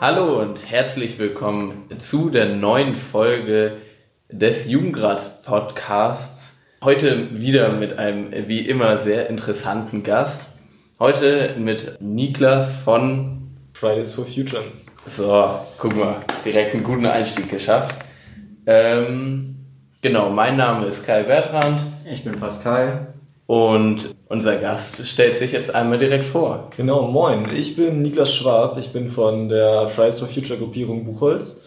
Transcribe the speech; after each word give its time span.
Hallo 0.00 0.40
und 0.40 0.70
herzlich 0.70 1.18
willkommen 1.18 1.88
zu 1.98 2.30
der 2.30 2.54
neuen 2.54 2.94
Folge 2.94 3.78
des 4.30 4.70
Jugendrats 4.70 5.42
Podcasts. 5.42 6.60
Heute 6.80 7.36
wieder 7.40 7.72
mit 7.72 7.98
einem 7.98 8.32
wie 8.46 8.60
immer 8.60 8.98
sehr 8.98 9.28
interessanten 9.28 10.04
Gast. 10.04 10.42
Heute 11.00 11.56
mit 11.58 12.00
Niklas 12.00 12.76
von 12.76 13.50
Fridays 13.72 14.12
for 14.12 14.24
Future. 14.24 14.62
So, 15.08 15.66
guck 15.78 15.96
mal, 15.96 16.20
direkt 16.44 16.74
einen 16.74 16.84
guten 16.84 17.06
Einstieg 17.06 17.50
geschafft. 17.50 17.96
Ähm, 18.66 19.56
genau, 20.00 20.30
mein 20.30 20.56
Name 20.56 20.86
ist 20.86 21.04
Kai 21.04 21.24
Bertrand. 21.24 21.80
Ich 22.08 22.22
bin 22.22 22.38
Pascal. 22.38 23.14
Und 23.48 24.14
unser 24.28 24.56
Gast 24.56 25.06
stellt 25.06 25.36
sich 25.36 25.52
jetzt 25.52 25.74
einmal 25.74 25.96
direkt 25.96 26.26
vor. 26.26 26.68
Genau, 26.76 27.08
moin. 27.08 27.48
Ich 27.56 27.76
bin 27.76 28.02
Niklas 28.02 28.34
Schwab. 28.34 28.76
Ich 28.76 28.92
bin 28.92 29.08
von 29.08 29.48
der 29.48 29.88
Fridays 29.88 30.18
for 30.18 30.28
Future 30.28 30.58
Gruppierung 30.58 31.06
Buchholz. 31.06 31.62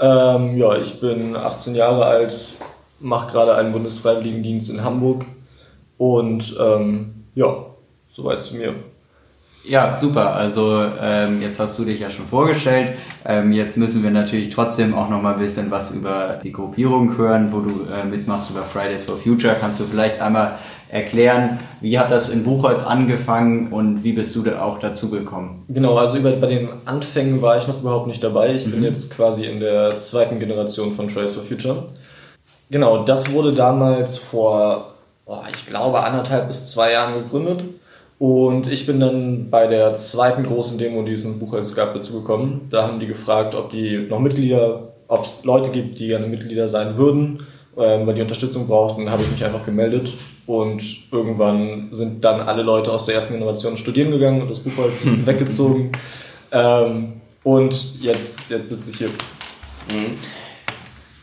Ähm, 0.00 0.56
ja, 0.56 0.74
ich 0.78 1.00
bin 1.00 1.36
18 1.36 1.74
Jahre 1.74 2.06
alt, 2.06 2.54
mache 2.98 3.30
gerade 3.30 3.54
einen 3.54 3.72
Bundesfreiwilligendienst 3.74 4.70
in 4.70 4.82
Hamburg 4.82 5.26
und 5.98 6.56
ähm, 6.58 7.26
ja, 7.34 7.66
soweit 8.10 8.42
zu 8.42 8.56
mir. 8.56 8.74
Ja, 9.64 9.94
super. 9.94 10.34
Also 10.34 10.84
ähm, 11.00 11.40
jetzt 11.40 11.60
hast 11.60 11.78
du 11.78 11.84
dich 11.84 12.00
ja 12.00 12.10
schon 12.10 12.26
vorgestellt. 12.26 12.94
Ähm, 13.24 13.52
jetzt 13.52 13.76
müssen 13.76 14.02
wir 14.02 14.10
natürlich 14.10 14.50
trotzdem 14.50 14.94
auch 14.94 15.08
noch 15.08 15.22
mal 15.22 15.34
ein 15.34 15.40
bisschen 15.40 15.70
was 15.70 15.92
über 15.92 16.40
die 16.42 16.52
Gruppierung 16.52 17.16
hören, 17.16 17.52
wo 17.52 17.60
du 17.60 17.86
äh, 17.92 18.04
mitmachst 18.04 18.50
über 18.50 18.62
Fridays 18.62 19.04
for 19.04 19.16
Future. 19.16 19.54
Kannst 19.60 19.78
du 19.78 19.84
vielleicht 19.84 20.20
einmal 20.20 20.58
erklären, 20.88 21.58
wie 21.80 21.98
hat 21.98 22.10
das 22.10 22.28
in 22.28 22.42
Buchholz 22.42 22.82
angefangen 22.82 23.72
und 23.72 24.02
wie 24.02 24.12
bist 24.12 24.34
du 24.34 24.42
da 24.42 24.62
auch 24.62 24.78
dazu 24.78 25.10
gekommen? 25.10 25.64
Genau, 25.68 25.96
also 25.96 26.18
über, 26.18 26.32
bei 26.32 26.48
den 26.48 26.68
Anfängen 26.84 27.40
war 27.40 27.56
ich 27.56 27.68
noch 27.68 27.80
überhaupt 27.80 28.08
nicht 28.08 28.22
dabei. 28.22 28.54
Ich 28.54 28.66
mhm. 28.66 28.72
bin 28.72 28.82
jetzt 28.84 29.10
quasi 29.14 29.46
in 29.46 29.60
der 29.60 29.98
zweiten 30.00 30.40
Generation 30.40 30.96
von 30.96 31.08
Fridays 31.08 31.34
for 31.34 31.44
Future. 31.44 31.86
Genau, 32.70 33.04
das 33.04 33.32
wurde 33.32 33.52
damals 33.52 34.18
vor, 34.18 34.92
oh, 35.24 35.38
ich 35.54 35.66
glaube, 35.66 36.02
anderthalb 36.02 36.48
bis 36.48 36.72
zwei 36.72 36.92
Jahren 36.92 37.22
gegründet. 37.22 37.62
Und 38.22 38.70
ich 38.70 38.86
bin 38.86 39.00
dann 39.00 39.50
bei 39.50 39.66
der 39.66 39.96
zweiten 39.96 40.44
großen 40.44 40.78
Demo, 40.78 41.02
die 41.02 41.14
es 41.14 41.24
in 41.24 41.40
Buchholz 41.40 41.74
gab, 41.74 41.92
dazugekommen. 41.92 42.68
Da 42.70 42.86
haben 42.86 43.00
die 43.00 43.08
gefragt, 43.08 43.56
ob 43.56 43.72
die 43.72 43.98
noch 43.98 44.20
Mitglieder, 44.20 44.92
ob 45.08 45.26
es 45.26 45.42
Leute 45.42 45.72
gibt, 45.72 45.98
die 45.98 46.06
gerne 46.06 46.28
Mitglieder 46.28 46.68
sein 46.68 46.96
würden, 46.96 47.44
ähm, 47.76 48.06
weil 48.06 48.14
die 48.14 48.22
Unterstützung 48.22 48.68
brauchten. 48.68 49.06
Dann 49.06 49.12
habe 49.12 49.24
ich 49.24 49.30
mich 49.32 49.44
einfach 49.44 49.64
gemeldet. 49.64 50.14
Und 50.46 50.84
irgendwann 51.10 51.88
sind 51.90 52.24
dann 52.24 52.42
alle 52.42 52.62
Leute 52.62 52.92
aus 52.92 53.06
der 53.06 53.16
ersten 53.16 53.32
Generation 53.34 53.76
studieren 53.76 54.12
gegangen 54.12 54.42
und 54.42 54.52
das 54.52 54.60
Buchholz 54.60 55.02
weggezogen. 55.04 55.90
Ähm, 56.52 57.14
und 57.42 58.00
jetzt, 58.00 58.48
jetzt 58.50 58.68
sitze 58.68 58.90
ich 58.90 58.98
hier. 58.98 59.08
Mhm. 59.08 60.18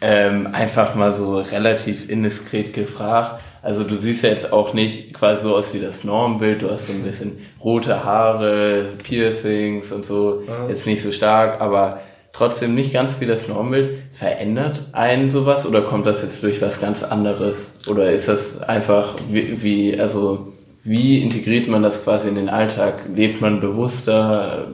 Ähm, 0.01 0.49
einfach 0.51 0.95
mal 0.95 1.13
so 1.13 1.37
relativ 1.37 2.09
indiskret 2.09 2.73
gefragt 2.73 3.41
also 3.61 3.83
du 3.83 3.95
siehst 3.95 4.23
ja 4.23 4.29
jetzt 4.29 4.53
auch 4.53 4.73
nicht 4.73 5.13
quasi 5.13 5.43
so 5.43 5.55
aus 5.55 5.73
wie 5.73 5.79
das 5.79 6.03
Normbild, 6.03 6.61
du 6.61 6.69
hast 6.69 6.87
so 6.87 6.93
ein 6.93 7.03
bisschen 7.03 7.39
rote 7.63 8.03
Haare, 8.03 8.93
Piercings 9.03 9.91
und 9.91 10.05
so, 10.05 10.43
mhm. 10.45 10.69
jetzt 10.69 10.85
nicht 10.85 11.03
so 11.03 11.11
stark, 11.11 11.61
aber 11.61 11.99
trotzdem 12.33 12.75
nicht 12.75 12.93
ganz 12.93 13.19
wie 13.19 13.25
das 13.25 13.47
Normbild. 13.47 13.99
Verändert 14.13 14.81
einen 14.93 15.29
sowas 15.29 15.65
oder 15.65 15.81
kommt 15.81 16.05
das 16.05 16.21
jetzt 16.21 16.41
durch 16.43 16.61
was 16.61 16.79
ganz 16.79 17.03
anderes? 17.03 17.71
Oder 17.87 18.11
ist 18.11 18.27
das 18.27 18.61
einfach 18.61 19.15
wie, 19.29 19.61
wie 19.61 19.99
also 19.99 20.53
wie 20.83 21.21
integriert 21.21 21.67
man 21.67 21.83
das 21.83 22.03
quasi 22.03 22.29
in 22.29 22.35
den 22.35 22.49
Alltag? 22.49 23.01
Lebt 23.13 23.41
man 23.41 23.59
bewusster? 23.59 24.69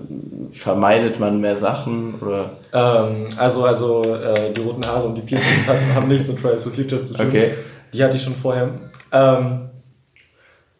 Vermeidet 0.51 1.19
man 1.19 1.41
mehr 1.41 1.57
Sachen? 1.57 2.15
Oder? 2.21 2.51
Ähm, 2.71 3.29
also 3.37 3.65
also 3.65 4.03
äh, 4.03 4.53
die 4.53 4.61
roten 4.61 4.85
Haare 4.85 5.07
und 5.07 5.15
die 5.15 5.21
Piercings 5.21 5.67
haben 5.95 6.07
nichts 6.07 6.27
mit 6.27 6.39
Fridays 6.39 6.63
for 6.63 6.71
Future 6.71 7.03
zu 7.03 7.15
tun. 7.15 7.27
Okay. 7.27 7.53
Die 7.95 8.03
hatte 8.03 8.17
ich 8.17 8.23
schon 8.23 8.35
vorher. 8.35 8.69
Ähm, 9.11 9.69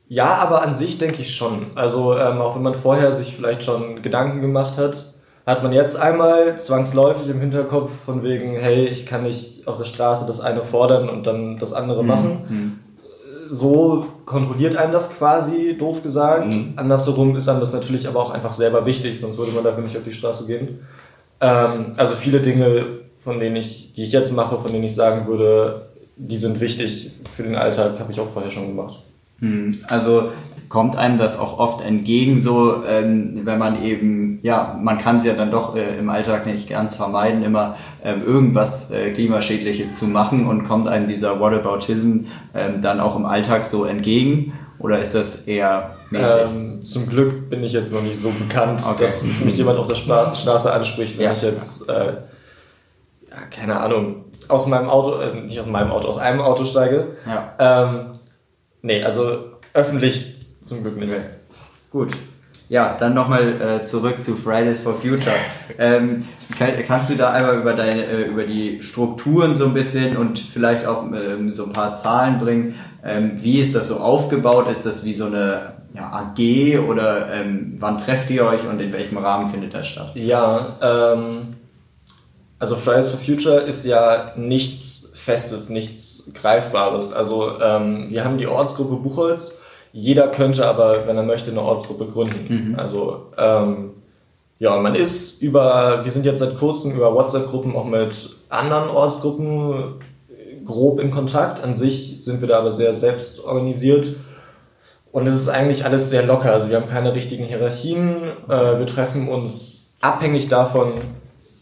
ja, 0.07 0.35
aber 0.35 0.61
an 0.61 0.75
sich 0.75 0.97
denke 0.97 1.21
ich 1.21 1.35
schon. 1.35 1.67
Also 1.75 2.17
ähm, 2.17 2.41
auch 2.41 2.55
wenn 2.55 2.61
man 2.61 2.75
vorher 2.75 3.13
sich 3.13 3.35
vielleicht 3.35 3.63
schon 3.63 4.01
Gedanken 4.01 4.41
gemacht 4.41 4.77
hat, 4.77 5.13
hat 5.45 5.63
man 5.63 5.73
jetzt 5.73 5.95
einmal 5.95 6.59
zwangsläufig 6.59 7.29
im 7.29 7.39
Hinterkopf 7.39 7.91
von 8.05 8.23
wegen, 8.23 8.55
hey, 8.55 8.85
ich 8.87 9.05
kann 9.05 9.23
nicht 9.23 9.67
auf 9.67 9.77
der 9.77 9.85
Straße 9.85 10.25
das 10.25 10.41
eine 10.41 10.63
fordern 10.63 11.07
und 11.09 11.25
dann 11.25 11.59
das 11.59 11.73
andere 11.73 12.01
mhm. 12.01 12.07
machen. 12.07 12.39
Mhm. 12.49 12.79
So 13.49 14.07
kontrolliert 14.25 14.75
einem 14.75 14.91
das 14.91 15.15
quasi, 15.15 15.77
doof 15.77 16.01
gesagt. 16.01 16.47
Mhm. 16.47 16.73
Andersherum 16.75 17.35
ist 17.35 17.47
einem 17.47 17.59
das 17.59 17.73
natürlich 17.73 18.07
aber 18.07 18.19
auch 18.21 18.31
einfach 18.31 18.53
selber 18.53 18.85
wichtig, 18.85 19.21
sonst 19.21 19.37
würde 19.37 19.51
man 19.51 19.63
dafür 19.63 19.83
nicht 19.83 19.97
auf 19.97 20.03
die 20.03 20.13
Straße 20.13 20.47
gehen. 20.47 20.79
Ähm, 21.39 21.93
also 21.95 22.15
viele 22.15 22.39
Dinge, 22.39 22.85
von 23.23 23.39
denen 23.39 23.55
ich, 23.55 23.93
die 23.93 24.03
ich 24.03 24.11
jetzt 24.11 24.33
mache, 24.33 24.57
von 24.57 24.71
denen 24.71 24.83
ich 24.83 24.95
sagen 24.95 25.27
würde, 25.27 25.89
die 26.17 26.37
sind 26.37 26.59
wichtig 26.59 27.11
für 27.35 27.43
den 27.43 27.55
Alltag, 27.55 27.99
habe 27.99 28.11
ich 28.11 28.19
auch 28.19 28.31
vorher 28.31 28.51
schon 28.51 28.67
gemacht. 28.67 29.01
Hm, 29.39 29.79
also 29.87 30.31
kommt 30.69 30.95
einem 30.95 31.17
das 31.17 31.37
auch 31.37 31.59
oft 31.59 31.81
entgegen, 31.81 32.41
so 32.41 32.83
ähm, 32.87 33.41
wenn 33.43 33.59
man 33.59 33.83
eben, 33.83 34.39
ja, 34.41 34.79
man 34.81 34.97
kann 34.97 35.17
es 35.17 35.25
ja 35.25 35.33
dann 35.33 35.51
doch 35.51 35.75
äh, 35.75 35.97
im 35.99 36.09
Alltag 36.09 36.45
nicht 36.45 36.69
ganz 36.69 36.95
vermeiden, 36.95 37.43
immer 37.43 37.75
ähm, 38.03 38.23
irgendwas 38.25 38.91
äh, 38.91 39.11
Klimaschädliches 39.11 39.97
zu 39.97 40.07
machen 40.07 40.47
und 40.47 40.65
kommt 40.65 40.87
einem 40.87 41.07
dieser 41.07 41.39
Whataboutism 41.39 42.21
ähm, 42.53 42.81
dann 42.81 42.99
auch 42.99 43.15
im 43.15 43.25
Alltag 43.25 43.65
so 43.65 43.85
entgegen? 43.85 44.53
Oder 44.79 44.99
ist 44.99 45.15
das 45.15 45.47
eher 45.47 45.95
mäßig? 46.09 46.41
Ähm, 46.49 46.83
zum 46.83 47.07
Glück 47.07 47.49
bin 47.49 47.63
ich 47.63 47.73
jetzt 47.73 47.91
noch 47.91 48.01
nicht 48.01 48.19
so 48.19 48.29
bekannt, 48.29 48.83
okay. 48.85 49.03
dass 49.03 49.23
mich 49.43 49.55
jemand 49.55 49.79
auf 49.79 49.87
der 49.87 49.95
Straße 49.95 50.73
anspricht, 50.73 51.17
wenn 51.17 51.25
ja. 51.25 51.33
ich 51.33 51.41
jetzt, 51.41 51.87
äh, 51.87 51.93
ja, 53.29 53.37
keine 53.51 53.79
Ahnung, 53.79 54.24
aus 54.47 54.67
meinem 54.67 54.89
Auto, 54.89 55.19
äh, 55.19 55.33
nicht 55.41 55.59
aus 55.59 55.67
meinem 55.67 55.91
Auto, 55.91 56.07
aus 56.07 56.17
einem 56.17 56.41
Auto 56.41 56.65
steige. 56.65 57.17
Ja. 57.25 57.53
Ähm, 57.59 58.13
nee, 58.81 59.03
also 59.03 59.39
öffentlich 59.73 60.35
zum 60.61 60.81
Glück 60.81 60.97
nicht. 60.97 61.11
Okay. 61.11 61.21
Gut. 61.91 62.11
Ja, 62.67 62.95
dann 62.99 63.13
nochmal 63.13 63.61
äh, 63.61 63.85
zurück 63.85 64.23
zu 64.23 64.35
Fridays 64.35 64.81
for 64.81 64.95
Future. 64.95 65.35
Ähm, 65.77 66.25
kann, 66.57 66.69
kannst 66.87 67.11
du 67.11 67.15
da 67.15 67.31
einmal 67.31 67.59
über 67.59 67.73
deine, 67.73 68.05
äh, 68.05 68.23
über 68.23 68.43
die 68.43 68.81
Strukturen 68.81 69.53
so 69.53 69.65
ein 69.65 69.73
bisschen 69.75 70.17
und 70.17 70.39
vielleicht 70.39 70.85
auch 70.85 71.03
ähm, 71.03 71.53
so 71.53 71.65
ein 71.65 71.73
paar 71.73 71.93
Zahlen 71.93 72.39
bringen? 72.39 72.75
Ähm, 73.03 73.33
wie 73.35 73.59
ist 73.59 73.75
das 73.75 73.87
so 73.87 73.97
aufgebaut? 73.97 74.67
Ist 74.67 74.85
das 74.85 75.05
wie 75.05 75.13
so 75.13 75.27
eine 75.27 75.73
ja, 75.93 76.11
AG 76.11 76.79
oder 76.89 77.31
ähm, 77.33 77.75
wann 77.79 77.99
trefft 77.99 78.31
ihr 78.31 78.43
euch 78.45 78.67
und 78.67 78.79
in 78.79 78.91
welchem 78.91 79.17
Rahmen 79.17 79.51
findet 79.51 79.73
das 79.75 79.87
statt? 79.87 80.11
Ja, 80.15 80.75
ähm, 80.81 81.53
also 82.59 82.75
Fridays 82.75 83.09
for 83.09 83.19
Future 83.19 83.61
ist 83.61 83.85
ja 83.85 84.33
nichts 84.35 85.11
Festes, 85.15 85.69
nichts 85.69 86.23
Greifbares. 86.33 87.13
Also 87.13 87.59
ähm, 87.59 88.07
wir 88.09 88.23
haben 88.23 88.37
die 88.37 88.47
Ortsgruppe 88.47 88.95
Buchholz. 88.95 89.53
Jeder 89.91 90.27
könnte 90.27 90.65
aber, 90.65 91.07
wenn 91.07 91.17
er 91.17 91.23
möchte, 91.23 91.51
eine 91.51 91.61
Ortsgruppe 91.61 92.05
gründen. 92.07 92.71
Mhm. 92.71 92.79
Also 92.79 93.31
ähm, 93.37 93.91
ja, 94.59 94.77
man 94.77 94.95
ist 94.95 95.41
über, 95.41 96.03
wir 96.03 96.11
sind 96.11 96.25
jetzt 96.25 96.39
seit 96.39 96.57
kurzem 96.57 96.93
über 96.93 97.13
WhatsApp-Gruppen 97.13 97.75
auch 97.75 97.85
mit 97.85 98.29
anderen 98.49 98.89
Ortsgruppen 98.89 99.95
grob 100.63 100.99
in 100.99 101.11
Kontakt. 101.11 101.63
An 101.63 101.75
sich 101.75 102.23
sind 102.23 102.41
wir 102.41 102.47
da 102.47 102.59
aber 102.59 102.71
sehr 102.71 102.93
selbst 102.93 103.43
organisiert. 103.43 104.15
Und 105.11 105.27
es 105.27 105.35
ist 105.35 105.49
eigentlich 105.49 105.85
alles 105.85 106.09
sehr 106.09 106.25
locker. 106.25 106.51
Also 106.51 106.69
wir 106.69 106.75
haben 106.75 106.89
keine 106.89 107.15
richtigen 107.15 107.45
Hierarchien. 107.45 108.17
Äh, 108.49 108.79
wir 108.79 108.85
treffen 108.85 109.29
uns 109.29 109.87
abhängig 110.01 110.49
davon, 110.49 110.93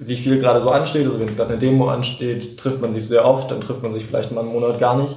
wie 0.08 0.16
viel 0.16 0.40
gerade 0.40 0.62
so 0.62 0.70
ansteht. 0.72 1.06
Also 1.06 1.20
wenn 1.20 1.36
gerade 1.36 1.52
eine 1.52 1.60
Demo 1.60 1.90
ansteht, 1.90 2.58
trifft 2.58 2.82
man 2.82 2.94
sich 2.94 3.08
sehr 3.08 3.26
oft, 3.26 3.52
dann 3.52 3.62
trifft 3.62 3.84
man 3.84 3.94
sich 3.94 4.06
vielleicht 4.06 4.32
mal 4.32 4.42
einen 4.42 4.54
Monat 4.54 4.80
gar 4.80 5.02
nicht. 5.02 5.16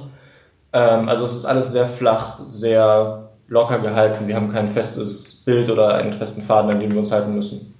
Ähm, 0.73 1.09
also 1.09 1.25
es 1.25 1.35
ist 1.35 1.45
alles 1.45 1.71
sehr 1.71 1.87
flach, 1.87 2.39
sehr 2.47 3.29
locker 3.47 3.79
gehalten. 3.79 4.27
Wir 4.27 4.35
haben 4.35 4.51
kein 4.51 4.69
festes 4.69 5.41
Bild 5.45 5.69
oder 5.69 5.95
einen 5.95 6.13
festen 6.13 6.41
Faden, 6.41 6.71
an 6.71 6.79
dem 6.79 6.91
wir 6.91 6.99
uns 6.99 7.11
halten 7.11 7.33
müssen. 7.33 7.73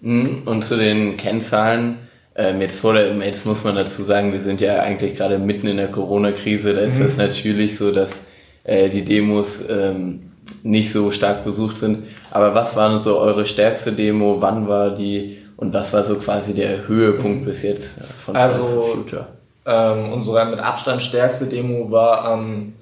Mhm. 0.00 0.42
Und 0.44 0.64
zu 0.64 0.76
den 0.76 1.16
Kennzahlen, 1.16 1.98
ähm, 2.34 2.60
jetzt, 2.60 2.80
vor 2.80 2.94
der, 2.94 3.14
jetzt 3.16 3.46
muss 3.46 3.64
man 3.64 3.76
dazu 3.76 4.02
sagen, 4.02 4.32
wir 4.32 4.40
sind 4.40 4.60
ja 4.60 4.80
eigentlich 4.80 5.16
gerade 5.16 5.38
mitten 5.38 5.66
in 5.66 5.76
der 5.78 5.88
Corona-Krise. 5.88 6.74
Da 6.74 6.80
ist 6.80 6.98
mhm. 6.98 7.06
es 7.06 7.16
natürlich 7.16 7.78
so, 7.78 7.92
dass 7.92 8.20
äh, 8.64 8.90
die 8.90 9.04
Demos 9.04 9.64
ähm, 9.68 10.32
nicht 10.62 10.92
so 10.92 11.10
stark 11.10 11.44
besucht 11.44 11.78
sind. 11.78 12.04
Aber 12.30 12.54
was 12.54 12.76
war 12.76 12.98
so 12.98 13.18
eure 13.18 13.46
stärkste 13.46 13.92
Demo? 13.92 14.40
Wann 14.40 14.68
war 14.68 14.90
die? 14.90 15.38
Und 15.56 15.72
was 15.72 15.92
war 15.92 16.04
so 16.04 16.16
quasi 16.16 16.54
der 16.54 16.86
Höhepunkt 16.86 17.44
bis 17.44 17.62
jetzt 17.62 18.00
von 18.24 18.36
also, 18.36 18.64
Future? 18.94 19.26
Ähm, 19.64 20.12
unsere 20.12 20.44
mit 20.46 20.60
Abstand 20.60 21.02
stärkste 21.02 21.46
Demo 21.46 21.90
war 21.90 22.24
am 22.24 22.74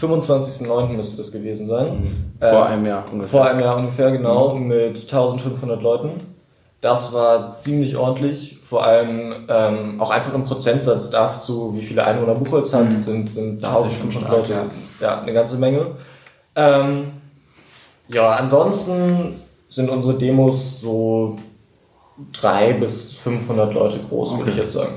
25.09. 0.00 0.88
müsste 0.88 1.16
das 1.16 1.32
gewesen 1.32 1.66
sein. 1.66 1.94
Mhm. 1.94 2.32
Vor 2.40 2.66
ähm, 2.66 2.72
einem 2.72 2.86
Jahr 2.86 3.04
ungefähr. 3.10 3.30
Vor 3.30 3.46
einem 3.46 3.60
Jahr 3.60 3.76
ungefähr, 3.76 4.10
genau, 4.10 4.54
mhm. 4.54 4.68
mit 4.68 4.96
1500 4.96 5.82
Leuten. 5.82 6.20
Das 6.80 7.12
war 7.12 7.54
ziemlich 7.56 7.96
ordentlich, 7.96 8.58
vor 8.68 8.84
allem 8.84 9.46
ähm, 9.48 10.00
auch 10.00 10.10
einfach 10.10 10.34
im 10.34 10.44
Prozentsatz 10.44 11.10
dazu, 11.10 11.74
wie 11.76 11.82
viele 11.82 12.04
Einwohner 12.04 12.34
Buchholz 12.34 12.74
hat, 12.74 12.90
mhm. 12.90 13.02
sind, 13.02 13.30
sind 13.30 13.64
1500 13.64 14.30
Leute. 14.30 14.52
Ja. 14.52 14.66
ja. 15.00 15.20
eine 15.20 15.32
ganze 15.32 15.56
Menge. 15.56 15.86
Ähm, 16.56 17.04
ja, 18.08 18.32
ansonsten 18.32 19.40
sind 19.68 19.88
unsere 19.88 20.14
Demos 20.14 20.80
so 20.80 21.38
drei 22.32 22.72
bis 22.74 23.14
500 23.14 23.72
Leute 23.74 23.98
groß, 24.08 24.30
würde 24.32 24.42
Okay. 24.42 24.50
ich 24.52 24.56
jetzt 24.56 24.72
sagen. 24.72 24.94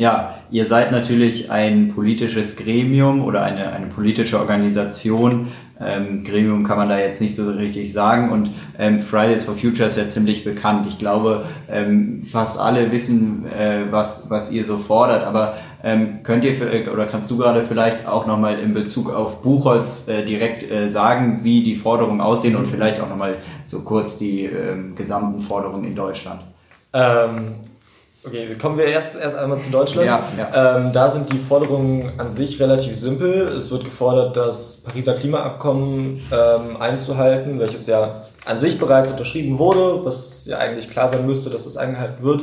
Ja, 0.00 0.36
ihr 0.50 0.64
seid 0.64 0.92
natürlich 0.92 1.50
ein 1.50 1.88
politisches 1.88 2.56
Gremium 2.56 3.22
oder 3.22 3.42
eine, 3.42 3.70
eine 3.70 3.84
politische 3.84 4.38
Organisation. 4.40 5.48
Ähm, 5.78 6.24
Gremium 6.24 6.64
kann 6.64 6.78
man 6.78 6.88
da 6.88 6.98
jetzt 6.98 7.20
nicht 7.20 7.36
so 7.36 7.50
richtig 7.50 7.92
sagen 7.92 8.30
und 8.32 8.50
ähm, 8.78 9.00
Fridays 9.00 9.44
for 9.44 9.54
Future 9.54 9.88
ist 9.88 9.98
ja 9.98 10.08
ziemlich 10.08 10.42
bekannt. 10.42 10.86
Ich 10.88 10.98
glaube, 10.98 11.44
ähm, 11.70 12.22
fast 12.24 12.58
alle 12.58 12.90
wissen, 12.90 13.44
äh, 13.52 13.92
was, 13.92 14.30
was 14.30 14.50
ihr 14.52 14.64
so 14.64 14.78
fordert, 14.78 15.22
aber 15.22 15.58
ähm, 15.84 16.22
könnt 16.22 16.46
ihr 16.46 16.54
oder 16.90 17.04
kannst 17.04 17.30
du 17.30 17.36
gerade 17.36 17.62
vielleicht 17.62 18.06
auch 18.06 18.26
nochmal 18.26 18.58
in 18.58 18.72
Bezug 18.72 19.12
auf 19.12 19.42
Buchholz 19.42 20.08
äh, 20.08 20.24
direkt 20.24 20.62
äh, 20.70 20.88
sagen, 20.88 21.40
wie 21.42 21.62
die 21.62 21.74
Forderungen 21.74 22.22
aussehen 22.22 22.56
und 22.56 22.66
vielleicht 22.66 23.00
auch 23.00 23.08
nochmal 23.10 23.34
so 23.64 23.82
kurz 23.82 24.16
die 24.16 24.46
ähm, 24.46 24.94
gesamten 24.94 25.40
Forderungen 25.40 25.84
in 25.84 25.94
Deutschland? 25.94 26.40
Ähm, 26.94 27.56
okay, 28.24 28.54
kommen 28.56 28.78
wir 28.78 28.86
erst, 28.86 29.20
erst 29.20 29.36
einmal 29.36 29.58
zu 29.60 29.70
Deutschland. 29.70 30.06
Ja, 30.06 30.28
ja. 30.36 30.76
Ähm, 30.76 30.92
da 30.92 31.10
sind 31.10 31.32
die 31.32 31.38
Forderungen 31.38 32.18
an 32.18 32.32
sich 32.32 32.60
relativ 32.60 32.96
simpel. 32.96 33.48
Es 33.48 33.70
wird 33.70 33.84
gefordert, 33.84 34.36
das 34.36 34.82
Pariser 34.82 35.14
Klimaabkommen 35.14 36.20
ähm, 36.32 36.76
einzuhalten, 36.78 37.58
welches 37.58 37.86
ja 37.86 38.22
an 38.44 38.60
sich 38.60 38.78
bereits 38.78 39.10
unterschrieben 39.10 39.58
wurde, 39.58 40.04
was 40.04 40.46
ja 40.46 40.58
eigentlich 40.58 40.90
klar 40.90 41.08
sein 41.08 41.26
müsste, 41.26 41.50
dass 41.50 41.64
das 41.64 41.76
eingehalten 41.76 42.22
wird. 42.22 42.42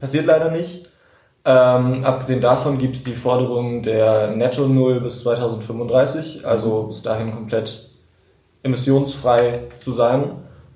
Passiert 0.00 0.26
leider 0.26 0.50
nicht. 0.50 0.88
Ähm, 1.46 2.04
abgesehen 2.04 2.40
davon 2.40 2.78
gibt 2.78 2.96
es 2.96 3.04
die 3.04 3.12
Forderung 3.12 3.82
der 3.82 4.30
Netto 4.30 4.66
Null 4.66 5.00
bis 5.00 5.22
2035, 5.22 6.46
also 6.46 6.84
bis 6.84 7.02
dahin 7.02 7.34
komplett 7.34 7.90
emissionsfrei 8.62 9.60
zu 9.76 9.92
sein 9.92 10.30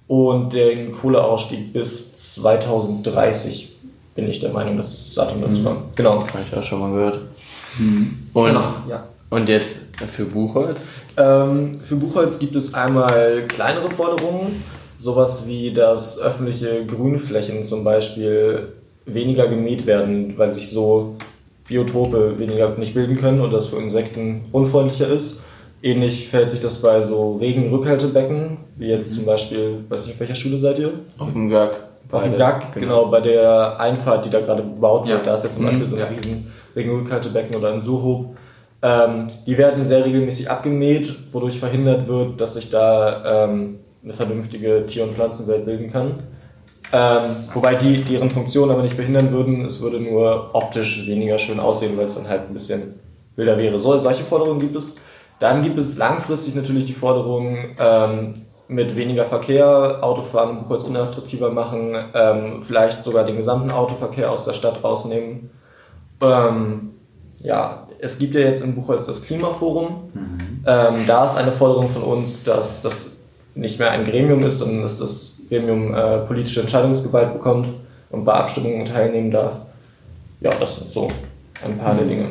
und 0.07 0.53
den 0.53 0.93
Kohleausstieg 0.93 1.73
bis 1.73 2.35
2030 2.35 3.68
bin 4.19 4.29
ich 4.29 4.41
der 4.41 4.51
Meinung, 4.53 4.77
dass 4.77 4.91
das 4.91 5.15
Datum 5.15 5.41
dazu 5.43 5.61
Mhm. 5.61 5.65
war. 5.65 5.77
Genau. 5.95 6.15
Habe 6.27 6.45
ich 6.51 6.57
auch 6.59 6.63
schon 6.65 6.81
mal 6.81 6.91
gehört. 6.91 7.21
Und, 8.35 8.47
Genau, 8.47 8.73
ja. 8.91 9.05
und 9.31 9.49
jetzt 9.49 9.83
für 10.09 10.25
Buchholz? 10.25 10.89
Ähm, 11.17 11.77
für 11.87 11.95
Buchholz 11.95 12.37
gibt 12.41 12.57
es 12.57 12.75
einmal 12.75 13.43
kleinere 13.47 13.89
Forderungen, 13.93 14.65
sowas 14.99 15.45
wie, 15.47 15.73
dass 15.73 16.19
öffentliche 16.19 16.85
Grünflächen 16.85 17.63
zum 17.63 17.85
Beispiel 17.85 18.73
weniger 19.07 19.47
gemäht 19.47 19.87
werden, 19.87 20.35
weil 20.37 20.53
sich 20.53 20.69
so 20.71 21.15
Biotope 21.69 22.39
weniger 22.41 22.71
nicht 22.71 22.95
bilden 22.95 23.17
können 23.17 23.41
und 23.41 23.53
das 23.53 23.69
für 23.69 23.77
Insekten 23.77 24.47
unfreundlicher 24.51 25.07
ist. 25.09 25.41
Ähnlich 25.81 26.29
verhält 26.29 26.51
sich 26.51 26.61
das 26.61 26.83
bei 26.83 27.01
so 27.03 27.37
Regenrückhaltebecken, 27.37 28.57
wie 28.77 28.89
jetzt 28.89 29.15
zum 29.15 29.25
Beispiel, 29.27 29.85
weiß 29.89 30.07
nicht, 30.07 30.15
auf 30.15 30.21
welcher 30.21 30.35
Schule 30.35 30.59
seid 30.59 30.81
ihr? 30.81 30.91
Auf 31.19 31.33
dem 31.33 31.49
Gag. 31.49 31.71
Auf 32.11 32.23
dem 32.23 32.33
Beide. 32.33 32.45
Gag, 32.45 32.75
genau. 32.75 33.07
bei 33.07 33.21
der 33.21 33.79
Einfahrt, 33.79 34.25
die 34.25 34.31
da 34.31 34.41
gerade 34.41 34.63
gebaut 34.63 35.07
wird. 35.07 35.19
Ja. 35.21 35.25
Da 35.25 35.35
ist 35.35 35.45
ja 35.45 35.53
zum 35.53 35.63
Mhm, 35.63 35.67
Beispiel 35.67 35.87
so 35.89 35.95
ein 35.97 36.01
ja. 36.01 36.07
riesen 36.07 36.53
Regenrückhaltebecken 36.75 37.57
oder 37.57 37.73
ein 37.73 37.83
Suhob. 37.83 38.37
Ähm, 38.81 39.29
die 39.47 39.59
werden 39.59 39.85
sehr 39.85 40.05
regelmäßig 40.05 40.51
abgemäht, 40.51 41.15
wodurch 41.33 41.59
verhindert 41.59 42.07
wird, 42.09 42.41
dass 42.41 42.55
sich 42.55 42.71
da 42.71 43.45
ähm, 43.45 43.81
eine 44.05 44.13
vernünftige 44.15 44.87
Tier- 44.87 45.05
und 45.05 45.15
Pflanzenwelt 45.15 45.65
bilden 45.67 45.91
kann. 45.91 46.21
Ähm, 46.93 47.23
wobei 47.53 47.75
die 47.75 48.03
deren 48.03 48.31
Funktion 48.31 48.71
aber 48.71 48.83
nicht 48.83 48.97
behindern 48.97 49.31
würden, 49.33 49.65
es 49.67 49.83
würde 49.83 50.01
nur 50.01 50.51
optisch 50.55 51.07
weniger 51.07 51.39
schön 51.39 51.61
aussehen, 51.61 51.99
weil 51.99 52.07
es 52.07 52.15
dann 52.15 52.29
halt 52.29 52.49
ein 52.49 52.55
bisschen 52.55 52.95
wilder 53.37 53.59
wäre. 53.59 53.79
So, 53.79 53.99
solche 53.99 54.25
Forderungen 54.25 54.61
gibt 54.61 54.77
es. 54.77 54.97
Dann 55.41 55.63
gibt 55.63 55.79
es 55.79 55.99
langfristig 55.99 56.55
natürlich 56.55 56.87
die 56.87 56.95
Forderung, 56.95 57.59
ähm, 57.79 58.33
mit 58.69 58.95
weniger 58.97 59.25
Verkehr 59.25 59.99
Autofahren 60.03 60.59
Buchholz 60.61 60.85
unattraktiver 60.85 61.51
machen, 61.51 61.97
ähm, 62.15 62.63
vielleicht 62.63 63.03
sogar 63.03 63.25
den 63.25 63.37
gesamten 63.39 63.71
Autoverkehr 63.71 64.31
aus 64.31 64.45
der 64.45 64.53
Stadt 64.53 64.85
rausnehmen. 64.85 65.51
Ähm, 66.21 66.91
ja, 67.41 67.87
es 67.99 68.19
gibt 68.19 68.35
ja 68.35 68.41
jetzt 68.41 68.63
in 68.63 68.75
Buchholz 68.75 69.07
das 69.07 69.23
Klimaforum. 69.23 70.11
Ähm, 70.67 70.95
da 71.07 71.27
ist 71.27 71.37
eine 71.37 71.53
Forderung 71.53 71.89
von 71.89 72.03
uns, 72.03 72.45
dass 72.45 72.83
das 72.83 73.11
nicht 73.55 73.79
mehr 73.79 73.91
ein 73.91 74.05
Gremium 74.05 74.41
ist, 74.41 74.59
sondern 74.59 74.83
dass 74.83 74.99
das 74.99 75.41
Gremium 75.49 75.95
äh, 75.95 76.19
politische 76.19 76.61
Entscheidungsgewalt 76.61 77.33
bekommt 77.33 77.69
und 78.11 78.25
bei 78.25 78.35
Abstimmungen 78.35 78.87
teilnehmen 78.87 79.31
darf. 79.31 79.53
Ja, 80.41 80.53
das 80.61 80.77
sind 80.77 80.91
so 80.91 81.09
ein 81.65 81.79
paar 81.79 81.95
der 81.95 82.05
Mhm. 82.05 82.09
Dinge. 82.09 82.29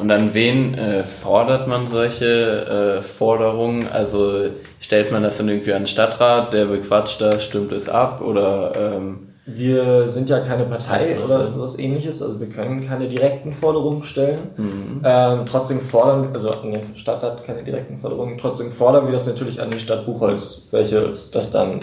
Und 0.00 0.10
an 0.10 0.32
wen 0.32 0.72
äh, 0.72 1.04
fordert 1.04 1.68
man 1.68 1.86
solche 1.86 3.00
äh, 3.00 3.02
Forderungen? 3.02 3.86
Also 3.86 4.46
stellt 4.80 5.12
man 5.12 5.22
das 5.22 5.36
dann 5.36 5.50
irgendwie 5.50 5.74
an 5.74 5.82
den 5.82 5.88
Stadtrat, 5.88 6.54
der 6.54 6.64
bequatscht 6.64 7.20
das, 7.20 7.44
stimmt 7.44 7.70
es 7.72 7.86
ab 7.86 8.22
oder 8.22 8.72
ähm, 8.74 9.28
Wir 9.44 10.08
sind 10.08 10.30
ja 10.30 10.40
keine 10.40 10.64
Partei 10.64 11.18
oder 11.22 11.52
sowas 11.52 11.78
ähnliches, 11.78 12.22
also 12.22 12.40
wir 12.40 12.46
können 12.46 12.88
keine 12.88 13.10
direkten 13.10 13.52
Forderungen 13.52 14.02
stellen. 14.04 14.38
mhm. 14.56 15.02
Ähm, 15.04 15.40
trotzdem 15.44 15.82
fordern, 15.82 16.30
also 16.32 16.54
nee, 16.64 16.80
Stadt 16.96 17.22
hat 17.22 17.44
keine 17.44 17.62
direkten 17.62 17.98
Forderungen, 17.98 18.38
trotzdem 18.38 18.72
fordern 18.72 19.04
wir 19.04 19.12
das 19.12 19.26
natürlich 19.26 19.60
an 19.60 19.70
die 19.70 19.80
Stadt 19.80 20.06
Buchholz, 20.06 20.66
welche 20.70 21.12
das 21.30 21.50
dann 21.50 21.80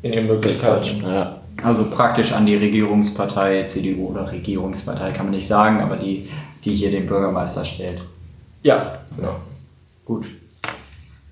in 0.00 0.14
ihren 0.14 0.26
Möglichkeiten. 0.26 1.04
ja. 1.04 1.36
Also 1.62 1.84
praktisch 1.90 2.32
an 2.32 2.46
die 2.46 2.56
Regierungspartei, 2.56 3.64
CDU 3.64 4.08
oder 4.12 4.32
Regierungspartei 4.32 5.10
kann 5.10 5.26
man 5.26 5.34
nicht 5.34 5.46
sagen, 5.46 5.82
aber 5.82 5.96
die, 5.96 6.26
die 6.64 6.74
hier 6.74 6.90
den 6.90 7.06
Bürgermeister 7.06 7.64
stellt. 7.64 8.02
Ja, 8.62 8.98
genau. 9.16 9.36
Gut. 10.04 10.26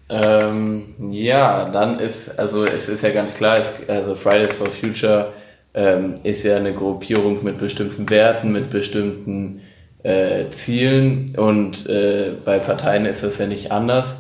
Ähm, 0.08 0.94
ja, 1.10 1.68
dann 1.70 2.00
ist, 2.00 2.38
also 2.38 2.64
es 2.64 2.88
ist 2.88 3.02
ja 3.02 3.10
ganz 3.10 3.34
klar, 3.34 3.58
es, 3.58 3.88
also 3.88 4.14
Fridays 4.14 4.54
for 4.54 4.66
Future 4.68 5.32
ähm, 5.74 6.20
ist 6.22 6.44
ja 6.44 6.56
eine 6.56 6.72
Gruppierung 6.72 7.44
mit 7.44 7.58
bestimmten 7.58 8.08
Werten, 8.08 8.52
mit 8.52 8.70
bestimmten 8.70 9.60
äh, 10.02 10.48
Zielen 10.50 11.34
und 11.36 11.86
äh, 11.88 12.32
bei 12.44 12.58
Parteien 12.58 13.04
ist 13.04 13.22
das 13.22 13.38
ja 13.38 13.46
nicht 13.46 13.70
anders. 13.70 14.16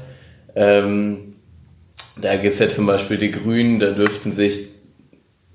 Ähm, 0.54 1.36
da 2.20 2.36
gibt 2.36 2.54
es 2.54 2.60
ja 2.60 2.68
zum 2.68 2.86
Beispiel 2.86 3.16
die 3.16 3.30
Grünen, 3.30 3.80
da 3.80 3.92
dürften 3.92 4.32
sich 4.32 4.68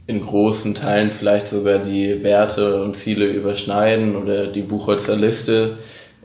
in 0.07 0.25
großen 0.25 0.75
Teilen 0.75 1.11
vielleicht 1.11 1.47
sogar 1.47 1.79
die 1.79 2.23
Werte 2.23 2.81
und 2.83 2.95
Ziele 2.97 3.25
überschneiden 3.25 4.15
oder 4.15 4.47
die 4.47 4.61
Buchholzer 4.61 5.15
Liste 5.15 5.77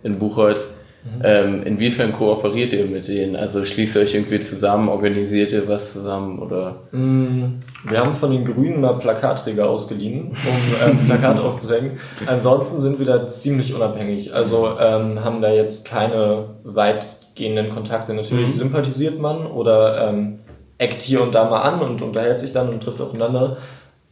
in 0.02 0.18
Buchholz. 0.18 0.74
Ähm, 1.22 1.62
inwiefern 1.62 2.12
kooperiert 2.12 2.72
ihr 2.74 2.84
mit 2.84 3.08
denen? 3.08 3.34
Also 3.36 3.64
schließt 3.64 3.96
ihr 3.96 4.02
euch 4.02 4.14
irgendwie 4.14 4.40
zusammen, 4.40 4.88
organisiert 4.88 5.52
ihr 5.52 5.66
was 5.68 5.92
zusammen 5.94 6.38
oder? 6.40 6.80
Mm, 6.90 7.60
Wir 7.88 8.00
haben 8.00 8.14
von 8.14 8.32
den 8.32 8.44
Grünen 8.44 8.80
mal 8.82 8.94
Plakatträger 8.94 9.70
ausgeliehen, 9.70 10.32
um 10.32 10.90
ähm, 10.90 10.98
Plakate 11.06 11.40
aufzuhängen. 11.40 11.92
Ansonsten 12.26 12.80
sind 12.82 12.98
wir 12.98 13.06
da 13.06 13.28
ziemlich 13.28 13.72
unabhängig. 13.74 14.34
Also 14.34 14.70
ähm, 14.78 15.24
haben 15.24 15.40
da 15.40 15.50
jetzt 15.50 15.84
keine 15.86 16.50
weitgehenden 16.64 17.70
Kontakte. 17.70 18.12
Natürlich 18.12 18.54
Mhm. 18.54 18.58
sympathisiert 18.58 19.18
man 19.18 19.46
oder 19.46 20.08
ähm, 20.10 20.40
eckt 20.78 21.02
hier 21.02 21.22
und 21.22 21.34
da 21.34 21.48
mal 21.48 21.62
an 21.62 21.80
und 21.80 22.02
unterhält 22.02 22.40
sich 22.40 22.52
dann 22.52 22.68
und 22.68 22.82
trifft 22.82 23.00
aufeinander. 23.00 23.58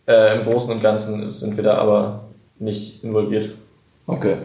Äh, 0.07 0.39
Im 0.39 0.49
Großen 0.49 0.71
und 0.71 0.83
Ganzen 0.83 1.31
sind 1.31 1.57
wir 1.57 1.65
da 1.65 1.79
aber 1.79 2.25
nicht 2.59 3.03
involviert. 3.03 3.51
Okay. 4.07 4.37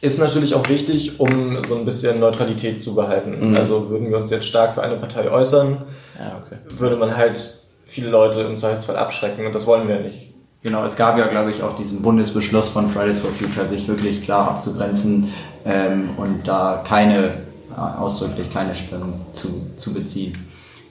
Ist 0.00 0.18
natürlich 0.18 0.54
auch 0.54 0.68
wichtig, 0.68 1.20
um 1.20 1.64
so 1.64 1.76
ein 1.76 1.84
bisschen 1.84 2.18
Neutralität 2.18 2.82
zu 2.82 2.94
behalten. 2.94 3.50
Mhm. 3.50 3.56
Also 3.56 3.88
würden 3.88 4.10
wir 4.10 4.18
uns 4.18 4.30
jetzt 4.30 4.46
stark 4.46 4.74
für 4.74 4.82
eine 4.82 4.96
Partei 4.96 5.30
äußern, 5.30 5.78
Ja, 6.18 6.42
okay. 6.44 6.58
würde 6.78 6.96
man 6.96 7.16
halt 7.16 7.58
viele 7.86 8.10
Leute 8.10 8.40
im 8.40 8.56
Zweifelsfall 8.56 8.96
abschrecken 8.96 9.46
und 9.46 9.54
das 9.54 9.66
wollen 9.66 9.86
wir 9.86 10.00
nicht. 10.00 10.32
Genau, 10.62 10.84
es 10.84 10.96
gab 10.96 11.18
ja, 11.18 11.26
glaube 11.26 11.50
ich, 11.50 11.62
auch 11.62 11.74
diesen 11.74 12.02
Bundesbeschluss 12.02 12.68
von 12.68 12.88
Fridays 12.88 13.20
for 13.20 13.30
Future, 13.30 13.66
sich 13.66 13.86
wirklich 13.88 14.22
klar 14.22 14.48
abzugrenzen 14.48 15.32
ähm, 15.64 16.10
und 16.16 16.46
da 16.46 16.82
keine, 16.86 17.34
äh, 17.76 17.98
ausdrücklich 17.98 18.52
keine 18.52 18.74
Stellung 18.74 19.20
zu, 19.32 19.66
zu 19.76 19.92
beziehen. 19.92 20.32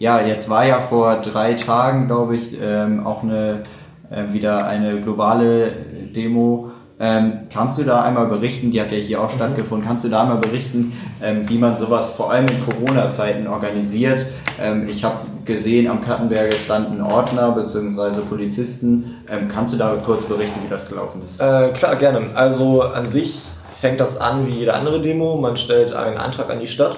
Ja, 0.01 0.19
jetzt 0.19 0.49
war 0.49 0.65
ja 0.65 0.81
vor 0.81 1.17
drei 1.17 1.53
Tagen, 1.53 2.07
glaube 2.07 2.35
ich, 2.35 2.57
ähm, 2.59 3.05
auch 3.05 3.21
eine, 3.21 3.61
äh, 4.09 4.33
wieder 4.33 4.65
eine 4.65 4.99
globale 4.99 5.73
Demo. 6.15 6.71
Ähm, 6.99 7.41
kannst 7.53 7.77
du 7.77 7.83
da 7.83 8.01
einmal 8.01 8.25
berichten, 8.25 8.71
die 8.71 8.81
hat 8.81 8.91
ja 8.91 8.97
hier 8.97 9.21
auch 9.21 9.29
stattgefunden, 9.29 9.87
kannst 9.87 10.03
du 10.03 10.09
da 10.09 10.23
einmal 10.23 10.39
berichten, 10.39 10.91
ähm, 11.21 11.47
wie 11.47 11.59
man 11.59 11.77
sowas 11.77 12.15
vor 12.15 12.31
allem 12.31 12.47
in 12.47 12.65
Corona-Zeiten 12.65 13.45
organisiert? 13.45 14.25
Ähm, 14.59 14.89
ich 14.89 15.03
habe 15.03 15.17
gesehen, 15.45 15.87
am 15.87 16.01
Kattenberge 16.03 16.57
standen 16.57 16.99
Ordner 17.03 17.51
bzw. 17.51 18.21
Polizisten. 18.27 19.17
Ähm, 19.31 19.49
kannst 19.53 19.71
du 19.71 19.77
da 19.77 19.95
kurz 20.03 20.25
berichten, 20.25 20.61
wie 20.65 20.69
das 20.69 20.89
gelaufen 20.89 21.21
ist? 21.23 21.39
Äh, 21.39 21.73
klar, 21.73 21.95
gerne. 21.97 22.31
Also 22.33 22.81
an 22.81 23.11
sich 23.11 23.39
fängt 23.79 23.99
das 23.99 24.19
an 24.19 24.47
wie 24.47 24.55
jede 24.61 24.73
andere 24.73 24.99
Demo. 24.99 25.37
Man 25.37 25.57
stellt 25.57 25.93
einen 25.93 26.17
Antrag 26.17 26.49
an 26.49 26.59
die 26.59 26.67
Stadt. 26.67 26.97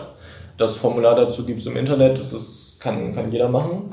Das 0.58 0.78
Formular 0.78 1.16
dazu 1.16 1.46
gibt 1.46 1.60
es 1.60 1.66
im 1.66 1.76
Internet. 1.76 2.18
Das 2.18 2.32
ist, 2.32 2.63
kann, 2.84 3.16
kann 3.16 3.32
jeder 3.32 3.50
machen. 3.50 3.90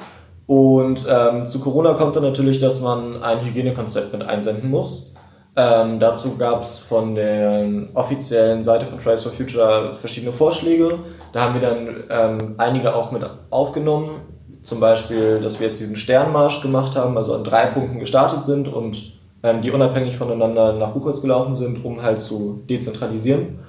Und 0.47 1.07
ähm, 1.09 1.49
zu 1.49 1.61
Corona 1.61 1.95
kommt 1.95 2.17
dann 2.17 2.25
natürlich, 2.25 2.61
dass 2.61 2.81
man 2.81 3.23
ein 3.23 3.45
Hygienekonzept 3.45 4.13
mit 4.13 4.23
einsenden 4.23 4.69
muss. 4.69 5.13
Ähm, 5.57 6.01
dazu 6.01 6.37
gab 6.37 6.63
es 6.63 6.79
von 6.79 7.15
der 7.15 7.67
offiziellen 7.95 8.63
Seite 8.63 8.87
von 8.87 8.99
Fridays 8.99 9.23
for 9.23 9.33
Future 9.33 9.97
verschiedene 10.01 10.33
Vorschläge. 10.33 10.99
Da 11.33 11.43
haben 11.43 11.55
wir 11.55 11.61
dann 11.61 12.05
ähm, 12.11 12.55
einige 12.59 12.95
auch 12.95 13.13
mit 13.13 13.23
aufgenommen. 13.51 14.23
zum 14.63 14.81
Beispiel, 14.81 15.41
dass 15.41 15.59
wir 15.59 15.69
jetzt 15.69 15.81
diesen 15.81 15.97
Sternmarsch 15.97 16.61
gemacht 16.63 16.97
haben, 16.97 17.17
also 17.17 17.35
an 17.35 17.45
drei 17.45 17.67
Punkten 17.67 17.99
gestartet 17.99 18.45
sind 18.45 18.69
und 18.69 19.13
ähm, 19.43 19.63
die 19.63 19.71
unabhängig 19.71 20.17
voneinander 20.17 20.75
nach 20.75 20.91
Buchholz 20.91 21.23
gelaufen 21.23 21.57
sind, 21.57 21.85
um 21.85 22.03
halt 22.03 22.21
zu 22.21 22.61
dezentralisieren. 22.69 23.61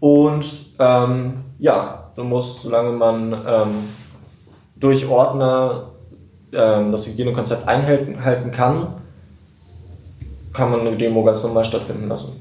Und 0.00 0.46
ähm, 0.78 1.44
ja, 1.58 2.10
du 2.16 2.24
musst, 2.24 2.62
solange 2.62 2.92
man 2.92 3.32
ähm, 3.32 3.88
durch 4.76 5.08
Ordner 5.08 5.84
ähm, 6.52 6.92
das 6.92 7.06
Hygienekonzept 7.06 7.66
einhalten 7.68 8.50
kann, 8.50 8.88
kann 10.52 10.70
man 10.70 10.80
eine 10.80 10.96
Demo 10.96 11.22
ganz 11.24 11.42
normal 11.42 11.64
stattfinden 11.64 12.08
lassen. 12.08 12.32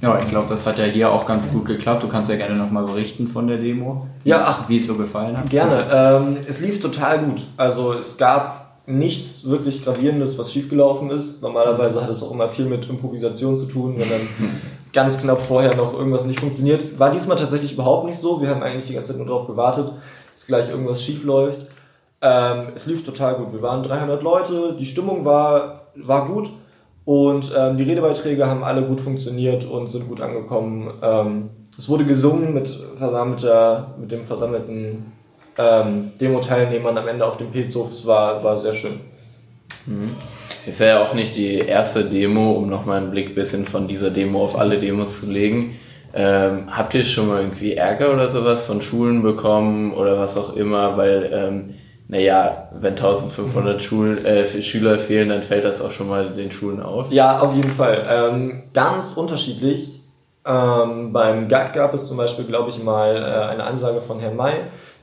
Ja, 0.00 0.18
ich 0.18 0.28
glaube, 0.28 0.48
das 0.48 0.66
hat 0.66 0.78
ja 0.78 0.84
hier 0.84 1.10
auch 1.12 1.24
ganz 1.24 1.50
gut 1.50 1.64
geklappt. 1.66 2.02
Du 2.02 2.08
kannst 2.08 2.28
ja 2.28 2.36
gerne 2.36 2.56
nochmal 2.56 2.84
berichten 2.84 3.26
von 3.26 3.46
der 3.46 3.56
Demo, 3.58 4.06
Ja, 4.24 4.38
ach. 4.40 4.68
wie 4.68 4.76
es 4.76 4.86
so 4.86 4.96
gefallen 4.96 5.36
hat. 5.38 5.48
Gerne. 5.48 5.88
Ähm, 5.90 6.36
es 6.46 6.60
lief 6.60 6.80
total 6.82 7.20
gut. 7.20 7.42
Also 7.56 7.92
es 7.94 8.18
gab 8.18 8.80
nichts 8.86 9.48
wirklich 9.48 9.82
Gravierendes, 9.82 10.36
was 10.38 10.52
schiefgelaufen 10.52 11.10
ist. 11.10 11.42
Normalerweise 11.42 12.02
hat 12.02 12.10
es 12.10 12.22
auch 12.22 12.32
immer 12.32 12.48
viel 12.50 12.66
mit 12.66 12.88
Improvisation 12.90 13.56
zu 13.56 13.64
tun, 13.66 13.94
wenn 13.96 14.10
dann 14.10 14.20
ganz 14.92 15.18
knapp 15.18 15.40
vorher 15.40 15.74
noch 15.74 15.94
irgendwas 15.94 16.26
nicht 16.26 16.40
funktioniert. 16.40 16.98
War 16.98 17.10
diesmal 17.10 17.38
tatsächlich 17.38 17.72
überhaupt 17.72 18.04
nicht 18.04 18.18
so. 18.18 18.42
Wir 18.42 18.50
haben 18.50 18.62
eigentlich 18.62 18.86
die 18.88 18.94
ganze 18.94 19.10
Zeit 19.10 19.16
nur 19.18 19.26
darauf 19.26 19.46
gewartet, 19.46 19.90
dass 20.34 20.46
gleich 20.46 20.68
irgendwas 20.68 21.02
schief 21.02 21.24
läuft. 21.24 21.66
Ähm, 22.20 22.68
es 22.74 22.86
lief 22.86 23.04
total 23.04 23.36
gut. 23.36 23.52
Wir 23.52 23.62
waren 23.62 23.82
300 23.82 24.22
Leute, 24.22 24.76
die 24.78 24.86
Stimmung 24.86 25.24
war, 25.24 25.86
war 25.94 26.26
gut 26.26 26.50
und 27.04 27.52
ähm, 27.56 27.76
die 27.76 27.84
Redebeiträge 27.84 28.46
haben 28.46 28.64
alle 28.64 28.82
gut 28.82 29.00
funktioniert 29.00 29.64
und 29.64 29.88
sind 29.88 30.08
gut 30.08 30.20
angekommen. 30.20 30.92
Ähm, 31.02 31.50
es 31.76 31.88
wurde 31.88 32.04
gesungen 32.04 32.54
mit, 32.54 32.68
versammelter, 32.98 33.94
mit 34.00 34.12
dem 34.12 34.24
versammelten 34.24 35.12
ähm, 35.58 36.12
Demo-Teilnehmern 36.20 36.96
am 36.96 37.08
Ende 37.08 37.26
auf 37.26 37.36
dem 37.36 37.50
Pilzhof. 37.50 37.90
Es 37.90 38.06
war, 38.06 38.42
war 38.42 38.56
sehr 38.56 38.74
schön. 38.74 39.00
Ist 40.66 40.80
ja 40.80 41.02
auch 41.02 41.14
nicht 41.14 41.36
die 41.36 41.56
erste 41.56 42.04
Demo, 42.04 42.52
um 42.52 42.70
nochmal 42.70 42.98
einen 42.98 43.10
Blick 43.10 43.34
bisschen 43.34 43.66
von 43.66 43.86
dieser 43.86 44.10
Demo 44.10 44.44
auf 44.44 44.58
alle 44.58 44.78
Demos 44.78 45.20
zu 45.20 45.30
legen. 45.30 45.76
Ähm, 46.16 46.68
habt 46.70 46.94
ihr 46.94 47.04
schon 47.04 47.26
mal 47.26 47.40
irgendwie 47.40 47.74
Ärger 47.74 48.12
oder 48.12 48.28
sowas 48.28 48.64
von 48.64 48.80
Schulen 48.80 49.22
bekommen 49.22 49.92
oder 49.92 50.16
was 50.16 50.36
auch 50.36 50.54
immer, 50.54 50.96
weil, 50.96 51.28
ähm, 51.32 51.74
naja, 52.06 52.68
wenn 52.72 52.92
1500 52.92 53.82
Schul 53.82 54.24
äh, 54.24 54.62
Schüler 54.62 55.00
fehlen, 55.00 55.30
dann 55.30 55.42
fällt 55.42 55.64
das 55.64 55.82
auch 55.82 55.90
schon 55.90 56.08
mal 56.08 56.30
den 56.30 56.52
Schulen 56.52 56.80
auf. 56.80 57.10
Ja, 57.10 57.40
auf 57.40 57.56
jeden 57.56 57.72
Fall. 57.72 58.06
Ähm, 58.08 58.62
ganz 58.72 59.14
unterschiedlich. 59.14 60.02
Ähm, 60.46 61.12
beim 61.12 61.48
GAG 61.48 61.72
gab 61.72 61.94
es 61.94 62.06
zum 62.06 62.16
Beispiel, 62.16 62.44
glaube 62.44 62.70
ich, 62.70 62.80
mal 62.80 63.16
äh, 63.16 63.50
eine 63.50 63.64
Ansage 63.64 64.00
von 64.00 64.20
Herrn 64.20 64.36
May, 64.36 64.54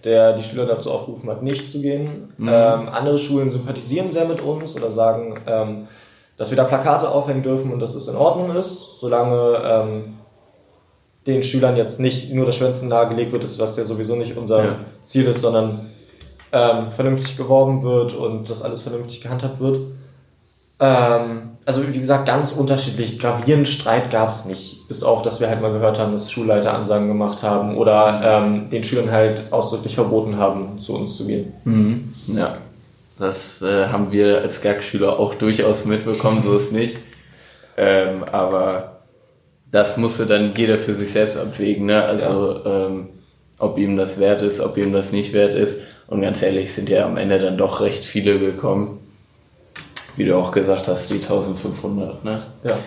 der 0.05 0.37
die 0.37 0.43
Schüler 0.43 0.65
dazu 0.65 0.91
aufgerufen 0.91 1.29
hat, 1.29 1.43
nicht 1.43 1.69
zu 1.69 1.81
gehen. 1.81 2.33
Mhm. 2.37 2.47
Ähm, 2.47 2.89
andere 2.89 3.19
Schulen 3.19 3.51
sympathisieren 3.51 4.13
sehr 4.13 4.25
mit 4.25 4.39
uns 4.39 4.77
oder 4.77 4.91
sagen, 4.91 5.41
ähm, 5.45 5.87
dass 6.37 6.51
wir 6.51 6.57
da 6.57 6.63
Plakate 6.63 7.09
aufhängen 7.09 7.43
dürfen 7.43 7.73
und 7.73 7.81
dass 7.81 7.95
es 7.95 8.07
in 8.07 8.15
Ordnung 8.15 8.55
ist, 8.55 8.99
solange 8.99 10.05
den 11.27 11.43
Schülern 11.43 11.75
jetzt 11.77 11.99
nicht 11.99 12.33
nur 12.33 12.45
das 12.45 12.55
Schwänzen 12.55 12.89
nahegelegt 12.89 13.31
wird, 13.31 13.43
was 13.59 13.77
ja 13.77 13.83
sowieso 13.83 14.15
nicht 14.15 14.37
unser 14.37 14.63
Ja. 14.63 14.75
Ziel 15.03 15.27
ist, 15.27 15.41
sondern 15.41 15.91
ähm, 16.51 16.91
vernünftig 16.95 17.37
geworben 17.37 17.83
wird 17.83 18.13
und 18.13 18.49
das 18.49 18.61
alles 18.61 18.81
vernünftig 18.81 19.21
gehandhabt 19.21 19.59
wird. 19.59 19.79
Ähm, 20.79 21.51
also 21.63 21.87
wie 21.87 21.99
gesagt, 21.99 22.25
ganz 22.25 22.51
unterschiedlich. 22.53 23.19
Gravierend 23.19 23.67
Streit 23.67 24.09
gab 24.09 24.29
es 24.29 24.45
nicht. 24.45 24.87
Bis 24.87 25.03
auf, 25.03 25.21
dass 25.21 25.39
wir 25.39 25.47
halt 25.47 25.61
mal 25.61 25.71
gehört 25.71 25.99
haben, 25.99 26.13
dass 26.13 26.31
Schulleiter 26.31 26.73
Ansagen 26.73 27.07
gemacht 27.07 27.43
haben 27.43 27.77
oder 27.77 28.21
ähm, 28.23 28.69
den 28.71 28.83
Schülern 28.83 29.11
halt 29.11 29.43
ausdrücklich 29.51 29.95
verboten 29.95 30.37
haben, 30.37 30.79
zu 30.79 30.95
uns 30.95 31.15
zu 31.15 31.27
gehen. 31.27 31.53
Mhm. 31.65 32.09
Ja, 32.35 32.57
das 33.19 33.61
äh, 33.61 33.87
haben 33.87 34.11
wir 34.11 34.39
als 34.41 34.61
GAG-Schüler 34.61 35.19
auch 35.19 35.35
durchaus 35.35 35.85
mitbekommen, 35.85 36.41
so 36.43 36.55
ist 36.57 36.71
nicht. 36.71 36.97
Ähm, 37.77 38.23
aber 38.23 39.00
das 39.71 39.97
musste 39.97 40.25
dann 40.25 40.53
jeder 40.55 40.77
für 40.77 40.93
sich 40.93 41.11
selbst 41.11 41.37
abwägen, 41.37 41.85
ne? 41.85 42.03
Also 42.03 42.65
ähm, 42.65 43.09
ob 43.57 43.77
ihm 43.77 43.95
das 43.95 44.19
wert 44.19 44.41
ist, 44.41 44.59
ob 44.59 44.77
ihm 44.77 44.91
das 44.91 45.11
nicht 45.11 45.33
wert 45.33 45.53
ist. 45.53 45.81
Und 46.07 46.21
ganz 46.21 46.41
ehrlich, 46.41 46.73
sind 46.73 46.89
ja 46.89 47.05
am 47.05 47.17
Ende 47.17 47.39
dann 47.39 47.57
doch 47.57 47.79
recht 47.79 48.03
viele 48.03 48.37
gekommen. 48.37 48.99
Wie 50.17 50.25
du 50.25 50.35
auch 50.35 50.51
gesagt 50.51 50.89
hast, 50.89 51.09
die 51.09 51.15
1500, 51.15 52.25
ne? 52.25 52.41
Ja. 52.63 52.77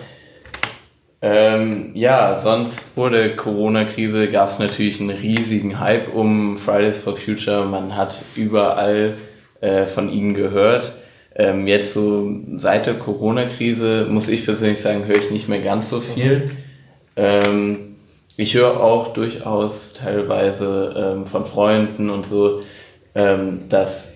Ähm, 1.21 1.91
ja, 1.95 2.37
sonst 2.37 2.93
vor 2.93 3.09
der 3.09 3.35
Corona-Krise 3.35 4.29
gab 4.29 4.49
es 4.49 4.59
natürlich 4.59 4.99
einen 5.01 5.09
riesigen 5.09 5.79
Hype 5.79 6.13
um 6.13 6.57
Fridays 6.57 6.99
for 6.99 7.15
Future. 7.15 7.65
Man 7.65 7.95
hat 7.95 8.21
überall 8.35 9.15
äh, 9.59 9.85
von 9.85 10.11
ihnen 10.11 10.35
gehört. 10.35 10.93
Ähm, 11.35 11.65
jetzt 11.65 11.95
so 11.95 12.31
seit 12.57 12.85
der 12.85 12.93
Corona-Krise, 12.93 14.05
muss 14.07 14.29
ich 14.29 14.45
persönlich 14.45 14.81
sagen, 14.81 15.05
höre 15.05 15.17
ich 15.17 15.31
nicht 15.31 15.49
mehr 15.49 15.61
ganz 15.61 15.89
so 15.89 15.99
viel. 15.99 16.45
Ähm, 17.15 17.95
ich 18.37 18.53
höre 18.55 18.81
auch 18.81 19.13
durchaus 19.13 19.93
teilweise 19.93 20.93
ähm, 20.97 21.25
von 21.25 21.45
Freunden 21.45 22.09
und 22.09 22.25
so, 22.25 22.61
ähm, 23.15 23.69
dass 23.69 24.11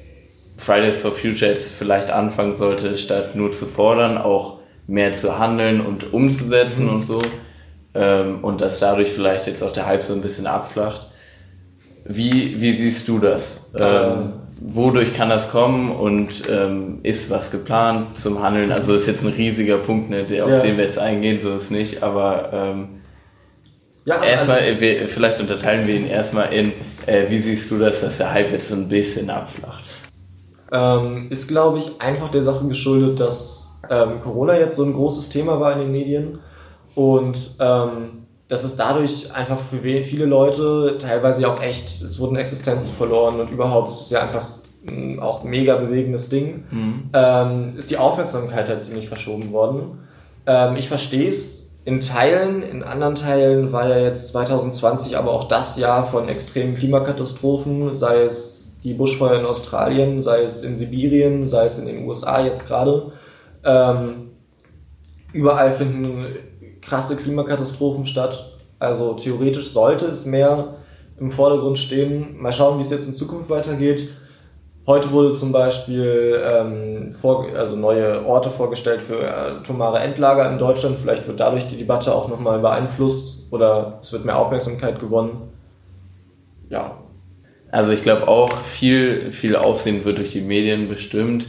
Fridays 0.57 0.97
for 0.97 1.11
Future 1.13 1.51
jetzt 1.51 1.71
vielleicht 1.71 2.11
anfangen 2.11 2.55
sollte, 2.57 2.97
statt 2.97 3.35
nur 3.35 3.53
zu 3.53 3.65
fordern, 3.65 4.17
auch 4.17 4.59
mehr 4.87 5.13
zu 5.13 5.39
handeln 5.39 5.79
und 5.85 6.11
umzusetzen 6.13 6.87
Mhm. 6.87 6.93
und 6.95 7.01
so. 7.03 7.19
Ähm, 7.93 8.43
und 8.43 8.61
dass 8.61 8.79
dadurch 8.79 9.09
vielleicht 9.09 9.47
jetzt 9.47 9.63
auch 9.63 9.71
der 9.71 9.85
Hype 9.85 10.03
so 10.03 10.13
ein 10.13 10.21
bisschen 10.21 10.47
abflacht. 10.47 11.07
Wie, 12.05 12.59
wie 12.59 12.73
siehst 12.73 13.07
du 13.07 13.19
das? 13.19 13.69
Ähm, 13.75 13.83
Ähm. 13.83 14.33
Wodurch 14.61 15.13
kann 15.13 15.29
das 15.29 15.49
kommen 15.51 15.91
und 15.91 16.43
ähm, 16.49 16.99
ist 17.03 17.29
was 17.29 17.51
geplant 17.51 18.17
zum 18.17 18.41
Handeln? 18.41 18.71
Also 18.71 18.93
ist 18.95 19.07
jetzt 19.07 19.23
ein 19.23 19.33
riesiger 19.33 19.77
Punkt, 19.79 20.09
ne, 20.09 20.25
der, 20.25 20.45
auf 20.47 20.57
Ja. 20.57 20.59
den 20.59 20.77
wir 20.77 20.85
jetzt 20.85 20.99
eingehen, 20.99 21.41
so 21.41 21.55
ist 21.55 21.71
nicht, 21.71 22.03
aber 22.03 22.49
ähm, 22.53 22.89
Ja, 24.05 24.15
erstmal, 24.21 24.59
also, 24.59 24.81
wir, 24.81 25.07
vielleicht 25.09 25.39
unterteilen 25.39 25.87
wir 25.87 25.95
ihn 25.95 26.07
erstmal 26.07 26.53
in, 26.53 26.73
äh, 27.05 27.29
wie 27.29 27.39
siehst 27.39 27.71
du 27.71 27.77
das, 27.79 28.01
dass 28.01 28.17
der 28.17 28.31
Hype 28.33 28.51
jetzt 28.51 28.69
so 28.69 28.75
ein 28.75 28.89
bisschen 28.89 29.29
abflacht? 29.29 29.85
ähm, 30.71 31.27
ist, 31.31 31.47
glaube 31.47 31.79
ich, 31.79 32.01
einfach 32.01 32.29
der 32.29 32.43
Sache 32.43 32.67
geschuldet, 32.67 33.19
dass 33.19 33.81
ähm, 33.89 34.21
Corona 34.21 34.57
jetzt 34.59 34.75
so 34.75 34.83
ein 34.85 34.93
großes 34.93 35.29
Thema 35.29 35.59
war 35.59 35.73
in 35.73 35.79
den 35.79 35.91
Medien 35.91 36.39
und 36.93 37.55
ähm, 37.59 38.28
dass 38.49 38.63
es 38.63 38.75
dadurch 38.75 39.33
einfach 39.33 39.59
für 39.69 39.77
viele 40.03 40.25
Leute 40.25 40.97
teilweise 40.99 41.43
ja 41.43 41.53
auch 41.53 41.61
echt, 41.61 42.01
es 42.01 42.19
wurden 42.19 42.35
Existenzen 42.35 42.93
verloren 42.95 43.39
und 43.39 43.51
überhaupt 43.51 43.91
ist 43.91 44.01
es 44.01 44.09
ja 44.09 44.21
einfach 44.23 44.47
ein 44.87 45.19
auch 45.19 45.43
mega 45.43 45.75
bewegendes 45.77 46.29
Ding. 46.29 46.63
ähm, 47.13 47.73
ist 47.77 47.91
die 47.91 47.97
Aufmerksamkeit 47.97 48.67
halt 48.67 48.83
ziemlich 48.83 49.07
verschoben 49.07 49.51
worden. 49.51 49.99
Ähm, 50.47 50.77
ich 50.77 50.87
verstehe 50.87 51.29
es 51.29 51.69
in 51.85 52.01
Teilen, 52.01 52.63
in 52.63 52.83
anderen 52.83 53.15
Teilen 53.15 53.71
war 53.71 53.87
ja 53.87 53.99
jetzt 53.99 54.29
2020 54.29 55.15
aber 55.17 55.31
auch 55.31 55.47
das 55.47 55.77
Jahr 55.77 56.07
von 56.07 56.27
extremen 56.27 56.75
Klimakatastrophen, 56.75 57.93
sei 57.93 58.23
es 58.23 58.79
die 58.83 58.93
Buschfeuer 58.93 59.39
in 59.39 59.45
Australien, 59.45 60.21
sei 60.21 60.43
es 60.43 60.63
in 60.63 60.77
Sibirien, 60.77 61.47
sei 61.47 61.65
es 61.65 61.77
in 61.77 61.85
den 61.85 62.07
USA 62.07 62.43
jetzt 62.43 62.67
gerade. 62.67 63.11
Ähm, 63.63 64.31
überall 65.33 65.71
finden 65.73 66.25
krasse 66.89 67.15
Klimakatastrophen 67.15 68.05
statt. 68.05 68.57
Also 68.79 69.13
theoretisch 69.13 69.69
sollte 69.69 70.05
es 70.07 70.25
mehr 70.25 70.75
im 71.19 71.31
Vordergrund 71.31 71.77
stehen. 71.77 72.41
Mal 72.41 72.53
schauen, 72.53 72.79
wie 72.79 72.83
es 72.83 72.89
jetzt 72.89 73.07
in 73.07 73.13
Zukunft 73.13 73.49
weitergeht. 73.49 74.09
Heute 74.87 75.11
wurde 75.11 75.33
zum 75.33 75.51
Beispiel 75.51 76.41
ähm, 76.43 77.13
vor, 77.21 77.45
also 77.55 77.75
neue 77.75 78.25
Orte 78.25 78.49
vorgestellt 78.49 79.01
für 79.01 79.21
äh, 79.21 79.59
atomare 79.59 79.99
Endlager 79.99 80.51
in 80.51 80.57
Deutschland. 80.57 80.97
Vielleicht 80.99 81.27
wird 81.27 81.39
dadurch 81.39 81.67
die 81.67 81.77
Debatte 81.77 82.15
auch 82.15 82.27
nochmal 82.27 82.59
beeinflusst 82.59 83.51
oder 83.51 83.99
es 84.01 84.11
wird 84.11 84.25
mehr 84.25 84.39
Aufmerksamkeit 84.39 84.99
gewonnen. 84.99 85.51
Ja, 86.69 86.97
Also 87.71 87.91
ich 87.91 88.01
glaube 88.01 88.27
auch, 88.27 88.51
viel, 88.61 89.31
viel 89.31 89.55
Aufsehen 89.55 90.05
wird 90.05 90.17
durch 90.17 90.31
die 90.31 90.41
Medien 90.41 90.87
bestimmt. 90.87 91.47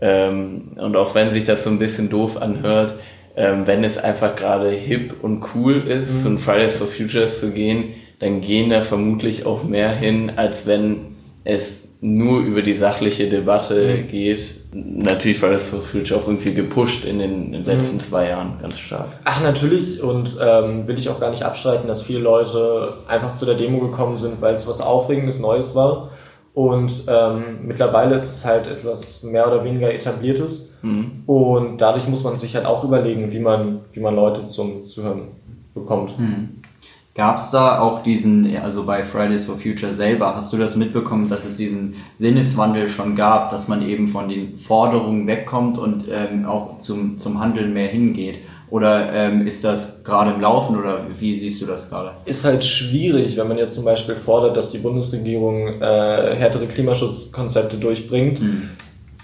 Ähm, 0.00 0.76
und 0.80 0.96
auch 0.96 1.14
wenn 1.14 1.30
sich 1.30 1.44
das 1.44 1.64
so 1.64 1.70
ein 1.70 1.78
bisschen 1.78 2.08
doof 2.08 2.40
anhört, 2.40 2.94
ähm, 3.38 3.66
wenn 3.66 3.84
es 3.84 3.96
einfach 3.98 4.34
gerade 4.34 4.68
hip 4.68 5.14
und 5.22 5.44
cool 5.54 5.86
ist, 5.86 6.22
zu 6.22 6.28
den 6.28 6.38
Fridays 6.38 6.74
for 6.74 6.88
Futures 6.88 7.38
zu 7.38 7.52
gehen, 7.52 7.94
dann 8.18 8.40
gehen 8.40 8.70
da 8.70 8.82
vermutlich 8.82 9.46
auch 9.46 9.62
mehr 9.62 9.94
hin, 9.94 10.32
als 10.34 10.66
wenn 10.66 11.16
es 11.44 11.88
nur 12.00 12.40
über 12.40 12.62
die 12.62 12.74
sachliche 12.74 13.28
Debatte 13.28 14.02
geht. 14.02 14.40
Natürlich 14.72 15.38
Fridays 15.38 15.66
for 15.66 15.80
Future 15.80 16.20
auch 16.20 16.26
irgendwie 16.26 16.52
gepusht 16.52 17.04
in 17.04 17.20
den, 17.20 17.46
in 17.46 17.52
den 17.52 17.64
letzten 17.64 18.00
zwei 18.00 18.28
Jahren, 18.28 18.58
ganz 18.60 18.78
stark. 18.78 19.06
Ach, 19.24 19.40
natürlich. 19.40 20.02
Und 20.02 20.36
ähm, 20.40 20.88
will 20.88 20.98
ich 20.98 21.08
auch 21.08 21.20
gar 21.20 21.30
nicht 21.30 21.44
abstreiten, 21.44 21.86
dass 21.86 22.02
viele 22.02 22.20
Leute 22.20 22.94
einfach 23.06 23.36
zu 23.36 23.46
der 23.46 23.54
Demo 23.54 23.78
gekommen 23.78 24.18
sind, 24.18 24.40
weil 24.40 24.54
es 24.54 24.66
was 24.66 24.80
Aufregendes, 24.80 25.38
Neues 25.38 25.76
war. 25.76 26.10
Und 26.54 27.04
ähm, 27.06 27.60
mittlerweile 27.66 28.16
ist 28.16 28.28
es 28.28 28.44
halt 28.44 28.66
etwas 28.66 29.22
mehr 29.22 29.46
oder 29.46 29.62
weniger 29.64 29.94
etabliertes. 29.94 30.67
Mhm. 30.82 31.22
Und 31.26 31.78
dadurch 31.78 32.08
muss 32.08 32.24
man 32.24 32.38
sich 32.38 32.54
halt 32.54 32.66
auch 32.66 32.84
überlegen, 32.84 33.32
wie 33.32 33.40
man, 33.40 33.80
wie 33.92 34.00
man 34.00 34.14
Leute 34.14 34.48
zum 34.48 34.86
Zuhören 34.86 35.28
bekommt. 35.74 36.14
Gab 37.18 37.38
es 37.38 37.50
da 37.50 37.80
auch 37.80 38.04
diesen, 38.04 38.56
also 38.58 38.84
bei 38.84 39.02
Fridays 39.02 39.46
for 39.46 39.56
Future 39.56 39.92
selber, 39.92 40.36
hast 40.36 40.52
du 40.52 40.56
das 40.56 40.76
mitbekommen, 40.76 41.28
dass 41.28 41.44
es 41.44 41.56
diesen 41.56 41.94
Sinneswandel 42.16 42.88
schon 42.88 43.16
gab, 43.16 43.50
dass 43.50 43.66
man 43.66 43.82
eben 43.82 44.06
von 44.06 44.28
den 44.28 44.56
Forderungen 44.56 45.26
wegkommt 45.26 45.78
und 45.78 46.04
ähm, 46.08 46.46
auch 46.46 46.78
zum, 46.78 47.18
zum 47.18 47.40
Handeln 47.40 47.72
mehr 47.72 47.88
hingeht? 47.88 48.38
Oder 48.70 49.12
ähm, 49.12 49.48
ist 49.48 49.64
das 49.64 50.04
gerade 50.04 50.30
im 50.30 50.40
Laufen 50.40 50.76
oder 50.76 51.06
wie 51.18 51.34
siehst 51.34 51.60
du 51.60 51.66
das 51.66 51.90
gerade? 51.90 52.12
Ist 52.24 52.44
halt 52.44 52.64
schwierig, 52.64 53.36
wenn 53.36 53.48
man 53.48 53.58
jetzt 53.58 53.74
zum 53.74 53.84
Beispiel 53.84 54.14
fordert, 54.14 54.56
dass 54.56 54.70
die 54.70 54.78
Bundesregierung 54.78 55.82
äh, 55.82 56.36
härtere 56.36 56.66
Klimaschutzkonzepte 56.66 57.78
durchbringt, 57.78 58.38
hm. 58.38 58.70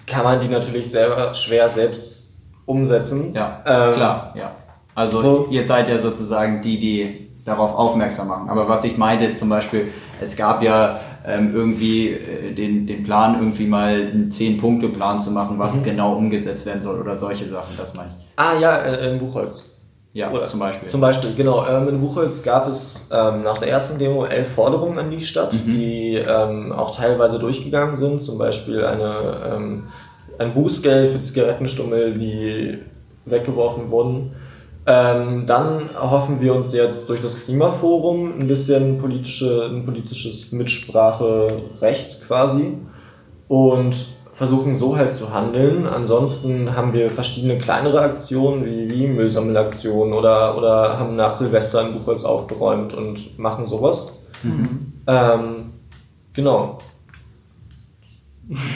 Kann 0.06 0.24
man 0.24 0.40
die 0.40 0.48
natürlich 0.48 0.90
selber 0.90 1.34
schwer 1.34 1.68
selbst 1.70 2.30
umsetzen. 2.66 3.34
Ja, 3.34 3.62
ähm, 3.66 3.92
klar, 3.92 4.34
ja. 4.36 4.52
Also 4.94 5.20
so, 5.20 5.48
ihr 5.50 5.66
seid 5.66 5.88
ja 5.88 5.98
sozusagen 5.98 6.62
die, 6.62 6.78
die 6.78 7.28
darauf 7.44 7.74
aufmerksam 7.74 8.28
machen. 8.28 8.48
Aber 8.48 8.68
was 8.68 8.84
ich 8.84 8.96
meinte 8.96 9.24
ist 9.24 9.38
zum 9.38 9.48
Beispiel, 9.48 9.88
es 10.20 10.36
gab 10.36 10.62
ja 10.62 11.00
ähm, 11.26 11.54
irgendwie 11.54 12.10
äh, 12.10 12.54
den, 12.54 12.86
den 12.86 13.02
Plan, 13.02 13.34
irgendwie 13.38 13.66
mal 13.66 14.10
einen 14.12 14.30
Zehn-Punkte-Plan 14.30 15.20
zu 15.20 15.30
machen, 15.30 15.58
was 15.58 15.80
mhm. 15.80 15.84
genau 15.84 16.14
umgesetzt 16.14 16.66
werden 16.66 16.80
soll 16.80 17.00
oder 17.00 17.16
solche 17.16 17.48
Sachen, 17.48 17.76
das 17.76 17.94
meine 17.94 18.10
ich. 18.18 18.26
Ah 18.36 18.58
ja, 18.58 18.76
äh, 18.78 19.12
in 19.12 19.18
Buchholz. 19.18 19.64
Ja, 20.14 20.30
oder 20.30 20.44
zum 20.44 20.60
Beispiel. 20.60 20.88
Zum 20.88 21.00
Beispiel, 21.00 21.34
genau. 21.34 21.66
Ähm, 21.66 21.88
in 21.88 22.00
Buchholz 22.00 22.44
gab 22.44 22.68
es 22.68 23.08
ähm, 23.12 23.42
nach 23.42 23.58
der 23.58 23.68
ersten 23.68 23.98
Demo 23.98 24.24
elf 24.24 24.48
Forderungen 24.54 24.96
an 24.96 25.10
die 25.10 25.22
Stadt, 25.22 25.52
mhm. 25.52 25.66
die 25.66 26.14
ähm, 26.14 26.70
auch 26.70 26.96
teilweise 26.96 27.40
durchgegangen 27.40 27.96
sind. 27.96 28.22
Zum 28.22 28.38
Beispiel 28.38 28.84
eine, 28.84 29.52
ähm, 29.52 29.88
ein 30.38 30.54
Bußgeld 30.54 31.12
für 31.12 31.20
Zigarettenstummel, 31.20 32.14
die 32.14 32.78
weggeworfen 33.24 33.90
wurden. 33.90 34.36
Ähm, 34.86 35.46
dann 35.46 35.90
erhoffen 35.94 36.40
wir 36.40 36.54
uns 36.54 36.72
jetzt 36.72 37.08
durch 37.08 37.20
das 37.20 37.44
Klimaforum 37.44 38.38
ein 38.38 38.46
bisschen 38.46 38.98
politische, 38.98 39.68
ein 39.68 39.84
politisches 39.84 40.52
Mitspracherecht 40.52 42.24
quasi 42.24 42.74
und 43.48 43.96
versuchen 44.34 44.74
so 44.74 44.96
halt 44.96 45.14
zu 45.14 45.32
handeln. 45.32 45.86
Ansonsten 45.86 46.76
haben 46.76 46.92
wir 46.92 47.08
verschiedene 47.10 47.58
kleinere 47.58 48.00
Aktionen 48.00 48.66
wie, 48.66 48.90
wie 48.90 49.06
Müllsammelaktionen 49.06 50.12
oder, 50.12 50.58
oder 50.58 50.98
haben 50.98 51.16
nach 51.16 51.34
Silvester 51.34 51.80
ein 51.80 51.94
Buchholz 51.94 52.24
aufgeräumt 52.24 52.94
und 52.94 53.38
machen 53.38 53.66
sowas. 53.66 54.12
Mhm. 54.42 54.92
Ähm, 55.06 55.72
genau. 56.32 56.80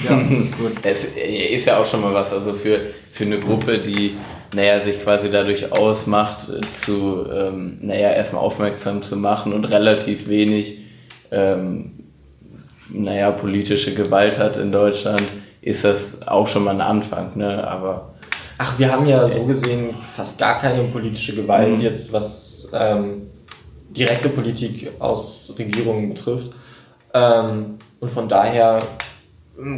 Ja, 0.09 0.17
gut. 0.59 0.85
Es 0.85 1.05
ist 1.05 1.67
ja 1.67 1.79
auch 1.79 1.87
schon 1.87 2.01
mal 2.01 2.15
was, 2.15 2.33
also 2.33 2.53
für, 2.53 2.79
für 3.11 3.25
eine 3.25 3.39
Gruppe, 3.39 3.79
die 3.79 4.17
naja, 4.55 4.81
sich 4.81 5.03
quasi 5.03 5.31
dadurch 5.31 5.73
ausmacht, 5.73 6.49
äh, 6.49 6.61
zu, 6.73 7.27
ähm, 7.31 7.79
naja, 7.81 8.11
erstmal 8.13 8.43
aufmerksam 8.43 9.03
zu 9.03 9.17
machen 9.17 9.53
und 9.53 9.65
relativ 9.67 10.29
wenig, 10.29 10.79
ähm, 11.31 11.93
naja, 12.91 13.31
politische 13.31 13.95
Gewalt 13.95 14.39
hat 14.39 14.57
in 14.57 14.73
Deutschland, 14.73 15.23
ist 15.61 15.85
das 15.85 16.27
auch 16.27 16.49
schon 16.49 16.65
mal 16.65 16.75
ein 16.75 16.81
Anfang, 16.81 17.37
ne, 17.37 17.67
aber. 17.67 18.15
Ach, 18.59 18.79
wir 18.79 18.91
haben 18.91 19.07
ja 19.07 19.29
so 19.29 19.45
gesehen 19.45 19.95
fast 20.17 20.39
gar 20.39 20.59
keine 20.61 20.85
politische 20.85 21.37
Gewalt 21.37 21.77
mhm. 21.77 21.81
jetzt, 21.81 22.13
was 22.13 22.69
ähm, 22.73 23.29
direkte 23.91 24.29
Politik 24.29 24.91
aus 24.99 25.53
Regierungen 25.59 26.09
betrifft. 26.11 26.53
Ähm, 27.15 27.77
und 28.01 28.11
von 28.11 28.29
daher 28.29 28.83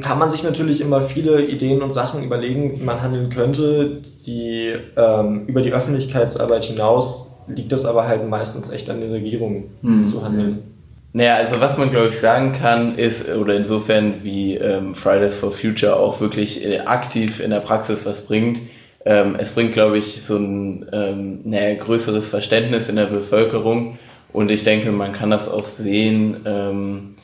kann 0.02 0.18
man 0.18 0.30
sich 0.30 0.42
natürlich 0.42 0.80
immer 0.80 1.02
viele 1.02 1.44
Ideen 1.44 1.82
und 1.82 1.92
Sachen 1.92 2.22
überlegen, 2.22 2.78
wie 2.78 2.84
man 2.84 3.00
handeln 3.00 3.30
könnte. 3.30 4.02
Die 4.26 4.74
ähm, 4.96 5.46
über 5.46 5.62
die 5.62 5.72
Öffentlichkeitsarbeit 5.72 6.64
hinaus 6.64 7.38
liegt 7.48 7.72
das 7.72 7.84
aber 7.84 8.06
halt 8.06 8.28
meistens 8.28 8.70
echt 8.70 8.90
an 8.90 9.00
den 9.00 9.10
Regierungen 9.10 9.70
hm. 9.82 10.04
zu 10.04 10.22
handeln. 10.22 10.69
Naja, 11.12 11.34
also 11.34 11.60
was 11.60 11.76
man 11.76 11.90
glaube 11.90 12.10
ich 12.10 12.20
sagen 12.20 12.54
kann, 12.60 12.96
ist, 12.96 13.28
oder 13.28 13.56
insofern 13.56 14.22
wie 14.22 14.54
ähm, 14.56 14.94
Fridays 14.94 15.34
for 15.34 15.50
Future 15.50 15.96
auch 15.96 16.20
wirklich 16.20 16.64
äh, 16.64 16.80
aktiv 16.80 17.40
in 17.40 17.50
der 17.50 17.60
Praxis 17.60 18.06
was 18.06 18.26
bringt, 18.26 18.60
ähm, 19.04 19.36
es 19.38 19.54
bringt 19.54 19.72
glaube 19.72 19.98
ich 19.98 20.22
so 20.22 20.36
ein 20.36 20.86
ähm, 20.92 21.40
naja, 21.44 21.74
größeres 21.82 22.28
Verständnis 22.28 22.88
in 22.88 22.96
der 22.96 23.06
Bevölkerung. 23.06 23.98
Und 24.32 24.52
ich 24.52 24.62
denke, 24.62 24.92
man 24.92 25.12
kann 25.12 25.30
das 25.30 25.48
auch 25.48 25.66
sehen, 25.66 26.42
ähm, 26.46 27.14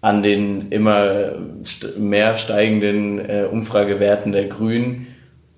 an 0.00 0.22
den 0.22 0.70
immer 0.70 1.32
mehr 1.98 2.38
steigenden 2.38 3.18
äh, 3.18 3.46
Umfragewerten 3.50 4.32
der 4.32 4.46
Grünen. 4.46 5.08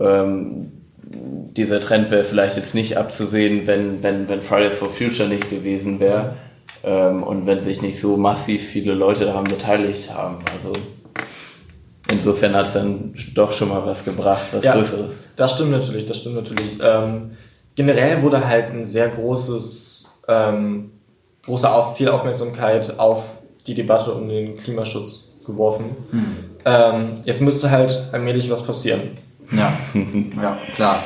Ähm, 0.01 0.73
dieser 1.03 1.79
Trend 1.79 2.11
wäre 2.11 2.25
vielleicht 2.25 2.57
jetzt 2.57 2.75
nicht 2.75 2.97
abzusehen, 2.97 3.67
wenn, 3.67 4.03
wenn, 4.03 4.29
wenn 4.29 4.41
Fridays 4.41 4.77
for 4.77 4.91
Future 4.91 5.29
nicht 5.29 5.51
gewesen 5.51 6.01
wäre 6.01 6.35
ähm, 6.83 7.23
und 7.23 7.47
wenn 7.47 7.61
sich 7.61 7.83
nicht 7.83 8.01
so 8.01 8.17
massiv 8.17 8.67
viele 8.67 8.95
Leute 8.95 9.25
daran 9.25 9.45
beteiligt 9.45 10.13
haben. 10.15 10.39
Also 10.55 10.73
insofern 12.11 12.55
hat 12.55 12.67
es 12.67 12.73
dann 12.75 13.15
doch 13.35 13.53
schon 13.53 13.69
mal 13.69 13.85
was 13.85 14.05
gebracht, 14.05 14.47
was 14.53 14.65
ja, 14.65 14.75
Größeres. 14.75 15.21
Das 15.37 15.55
stimmt 15.55 15.71
natürlich, 15.71 16.07
das 16.07 16.19
stimmt 16.19 16.37
natürlich. 16.37 16.79
Ähm, 16.83 17.33
generell 17.75 18.23
wurde 18.23 18.47
halt 18.47 18.73
ein 18.73 18.85
sehr 18.85 19.09
großes, 19.09 20.07
ähm, 20.29 20.93
große 21.45 21.71
auf, 21.71 21.97
viel 21.97 22.09
Aufmerksamkeit 22.09 22.99
auf 22.99 23.25
die 23.67 23.75
Debatte 23.75 24.13
um 24.13 24.29
den 24.29 24.57
Klimaschutz 24.59 25.33
geworfen. 25.45 25.97
Hm. 26.11 26.37
Ähm, 26.65 27.13
jetzt 27.25 27.41
müsste 27.41 27.71
halt 27.71 28.09
allmählich 28.13 28.51
was 28.51 28.67
passieren. 28.67 29.19
Ja, 29.53 29.73
ja 30.43 30.59
klar. 30.75 31.03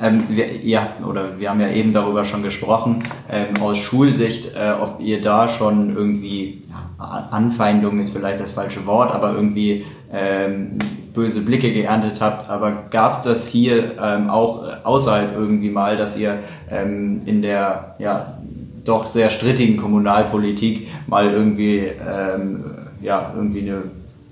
Ähm, 0.00 0.24
wir, 0.28 0.56
ja, 0.56 0.94
oder 1.08 1.38
wir 1.38 1.50
haben 1.50 1.60
ja 1.60 1.70
eben 1.70 1.92
darüber 1.92 2.24
schon 2.24 2.42
gesprochen, 2.42 3.04
ähm, 3.30 3.62
aus 3.62 3.78
Schulsicht, 3.78 4.54
äh, 4.54 4.72
ob 4.80 5.00
ihr 5.00 5.20
da 5.20 5.48
schon 5.48 5.96
irgendwie, 5.96 6.62
ja, 6.68 7.28
Anfeindung 7.30 7.98
ist 7.98 8.10
vielleicht 8.10 8.40
das 8.40 8.52
falsche 8.52 8.84
Wort, 8.86 9.14
aber 9.14 9.32
irgendwie 9.32 9.86
ähm, 10.12 10.78
böse 11.14 11.40
Blicke 11.40 11.72
geerntet 11.72 12.20
habt. 12.20 12.48
Aber 12.50 12.84
gab 12.90 13.14
es 13.14 13.20
das 13.20 13.48
hier 13.48 13.92
ähm, 14.00 14.28
auch 14.28 14.64
außerhalb 14.84 15.34
irgendwie 15.34 15.70
mal, 15.70 15.96
dass 15.96 16.16
ihr 16.16 16.38
ähm, 16.70 17.22
in 17.24 17.42
der 17.42 17.96
ja, 17.98 18.38
doch 18.84 19.06
sehr 19.06 19.30
strittigen 19.30 19.78
Kommunalpolitik 19.78 20.88
mal 21.06 21.32
irgendwie, 21.32 21.78
ähm, 21.78 22.64
ja, 23.00 23.32
irgendwie 23.34 23.62
eine 23.62 23.82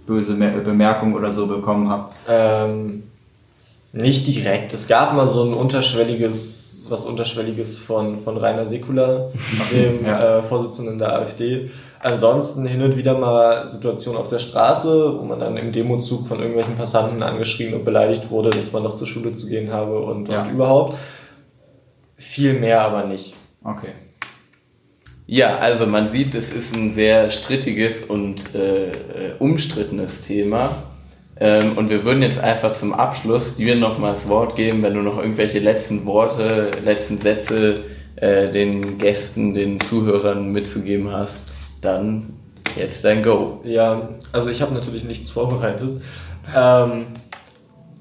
böse 0.06 0.34
Bemerkung 0.34 1.14
oder 1.14 1.30
so 1.30 1.46
bekommen 1.46 1.88
habt? 1.88 2.14
Ähm, 2.28 3.03
nicht 3.94 4.26
direkt. 4.26 4.74
Es 4.74 4.88
gab 4.88 5.14
mal 5.14 5.26
so 5.26 5.44
ein 5.44 5.54
unterschwelliges, 5.54 6.86
was 6.88 7.06
unterschwelliges 7.06 7.78
von, 7.78 8.18
von 8.18 8.36
Rainer 8.36 8.66
Sekula, 8.66 9.30
dem 9.72 10.04
ja. 10.04 10.38
äh, 10.38 10.42
Vorsitzenden 10.42 10.98
der 10.98 11.12
AfD. 11.14 11.70
Ansonsten 12.00 12.66
hin 12.66 12.82
und 12.82 12.96
wieder 12.96 13.16
mal 13.16 13.68
Situationen 13.68 14.20
auf 14.20 14.28
der 14.28 14.40
Straße, 14.40 15.18
wo 15.18 15.22
man 15.22 15.40
dann 15.40 15.56
im 15.56 15.72
Demozug 15.72 16.26
von 16.26 16.40
irgendwelchen 16.40 16.76
Passanten 16.76 17.22
angeschrien 17.22 17.72
und 17.72 17.84
beleidigt 17.84 18.30
wurde, 18.30 18.50
dass 18.50 18.72
man 18.72 18.82
noch 18.82 18.96
zur 18.96 19.06
Schule 19.06 19.32
zu 19.32 19.46
gehen 19.46 19.72
habe 19.72 20.00
und, 20.00 20.28
ja. 20.28 20.42
und 20.42 20.50
überhaupt. 20.50 20.98
Viel 22.16 22.54
mehr 22.54 22.82
aber 22.82 23.04
nicht. 23.04 23.34
Okay. 23.62 23.92
Ja, 25.26 25.56
also 25.56 25.86
man 25.86 26.10
sieht, 26.10 26.34
es 26.34 26.52
ist 26.52 26.74
ein 26.76 26.92
sehr 26.92 27.30
strittiges 27.30 28.02
und 28.02 28.54
äh, 28.54 28.90
äh, 28.90 28.92
umstrittenes 29.38 30.26
Thema. 30.26 30.82
Ähm, 31.40 31.76
und 31.76 31.90
wir 31.90 32.04
würden 32.04 32.22
jetzt 32.22 32.38
einfach 32.38 32.74
zum 32.74 32.94
Abschluss 32.94 33.56
dir 33.56 33.74
nochmal 33.74 34.12
das 34.12 34.28
Wort 34.28 34.56
geben, 34.56 34.82
wenn 34.82 34.94
du 34.94 35.02
noch 35.02 35.18
irgendwelche 35.18 35.58
letzten 35.58 36.06
Worte, 36.06 36.70
letzten 36.84 37.18
Sätze 37.18 37.84
äh, 38.16 38.50
den 38.50 38.98
Gästen, 38.98 39.54
den 39.54 39.80
Zuhörern 39.80 40.52
mitzugeben 40.52 41.12
hast, 41.12 41.42
dann 41.80 42.34
jetzt 42.76 43.04
dein 43.04 43.22
Go. 43.22 43.60
Ja, 43.64 44.10
also 44.32 44.50
ich 44.50 44.62
habe 44.62 44.74
natürlich 44.74 45.04
nichts 45.04 45.30
vorbereitet. 45.30 46.00
Ähm, 46.56 47.06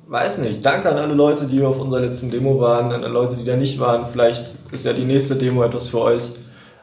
weiß 0.07 0.37
nicht. 0.39 0.63
Danke 0.63 0.89
an 0.89 0.97
alle 0.97 1.13
Leute, 1.13 1.47
die 1.47 1.63
auf 1.63 1.79
unserer 1.79 2.01
letzten 2.01 2.29
Demo 2.29 2.59
waren, 2.59 2.91
an 2.91 3.03
alle 3.03 3.13
Leute, 3.13 3.35
die 3.35 3.45
da 3.45 3.55
nicht 3.55 3.79
waren. 3.79 4.05
Vielleicht 4.11 4.55
ist 4.71 4.85
ja 4.85 4.93
die 4.93 5.05
nächste 5.05 5.35
Demo 5.35 5.63
etwas 5.63 5.87
für 5.87 6.01
euch. 6.01 6.23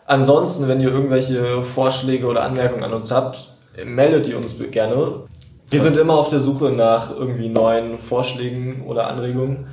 Ansonsten, 0.07 0.67
wenn 0.67 0.81
ihr 0.81 0.91
irgendwelche 0.91 1.63
Vorschläge 1.63 2.27
oder 2.27 2.43
Anmerkungen 2.43 2.83
an 2.83 2.93
uns 2.93 3.13
habt, 3.13 3.55
meldet 3.85 4.27
die 4.27 4.35
uns 4.35 4.57
gerne. 4.73 5.23
Wir 5.71 5.83
sind 5.83 5.97
immer 5.97 6.15
auf 6.15 6.31
der 6.31 6.41
Suche 6.41 6.71
nach 6.71 7.17
irgendwie 7.17 7.49
neuen 7.49 8.01
Vorschlägen 8.01 8.83
oder 8.87 9.07
Anregungen. 9.07 9.69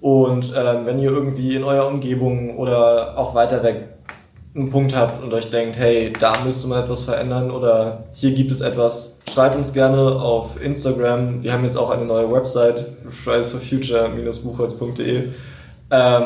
Und 0.00 0.54
ähm, 0.56 0.86
wenn 0.86 0.98
ihr 0.98 1.10
irgendwie 1.10 1.54
in 1.54 1.62
eurer 1.62 1.88
Umgebung 1.88 2.56
oder 2.56 3.18
auch 3.18 3.34
weiter 3.34 3.62
weg 3.62 3.90
einen 4.54 4.70
Punkt 4.70 4.96
habt 4.96 5.22
und 5.22 5.34
euch 5.34 5.50
denkt, 5.50 5.76
hey, 5.76 6.10
da 6.18 6.42
müsste 6.44 6.68
man 6.68 6.82
etwas 6.82 7.02
verändern 7.02 7.50
oder 7.50 8.04
hier 8.14 8.32
gibt 8.32 8.50
es 8.50 8.62
etwas, 8.62 9.20
schreibt 9.30 9.56
uns 9.56 9.74
gerne 9.74 9.98
auf 9.98 10.58
Instagram. 10.60 11.42
Wir 11.42 11.52
haben 11.52 11.64
jetzt 11.64 11.76
auch 11.76 11.90
eine 11.90 12.06
neue 12.06 12.32
Website, 12.32 12.86
fridaysforfuture-buchholz.de 13.24 15.24
ähm, 15.90 16.24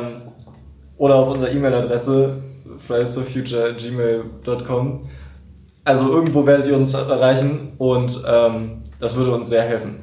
oder 0.99 1.17
auf 1.17 1.31
unserer 1.31 1.51
E-Mail-Adresse 1.51 2.37
fridaysforfuture.gmail.com. 2.87 5.09
Also 5.85 6.13
irgendwo 6.13 6.47
werdet 6.47 6.69
ihr 6.69 6.77
uns 6.77 6.95
erreichen 6.95 7.73
und 7.79 8.23
ähm, 8.27 8.83
das 9.01 9.17
würde 9.17 9.35
uns 9.35 9.49
sehr 9.49 9.63
helfen. 9.63 9.97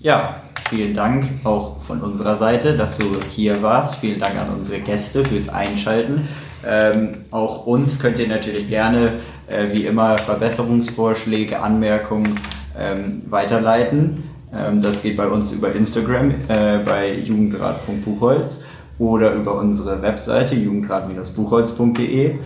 Ja, 0.00 0.36
vielen 0.68 0.94
Dank 0.94 1.24
auch 1.44 1.80
von 1.82 2.00
unserer 2.00 2.36
Seite, 2.36 2.76
dass 2.76 2.98
du 2.98 3.06
hier 3.30 3.62
warst. 3.62 3.96
Vielen 3.96 4.20
Dank 4.20 4.36
an 4.36 4.48
unsere 4.54 4.80
Gäste 4.80 5.24
fürs 5.24 5.48
Einschalten. 5.48 6.28
Ähm, 6.66 7.24
auch 7.30 7.66
uns 7.66 8.00
könnt 8.00 8.18
ihr 8.18 8.28
natürlich 8.28 8.68
gerne, 8.68 9.14
äh, 9.48 9.72
wie 9.72 9.86
immer, 9.86 10.18
Verbesserungsvorschläge, 10.18 11.60
Anmerkungen 11.60 12.38
ähm, 12.78 13.22
weiterleiten. 13.28 14.24
Ähm, 14.52 14.80
das 14.80 15.02
geht 15.02 15.16
bei 15.16 15.26
uns 15.26 15.52
über 15.52 15.74
Instagram 15.74 16.30
äh, 16.48 16.78
bei 16.84 17.14
jugendrat.buchholz 17.14 18.64
oder 18.98 19.32
über 19.34 19.56
unsere 19.56 20.00
Webseite 20.02 20.54
jugendrat-buchholz.de. 20.54 22.38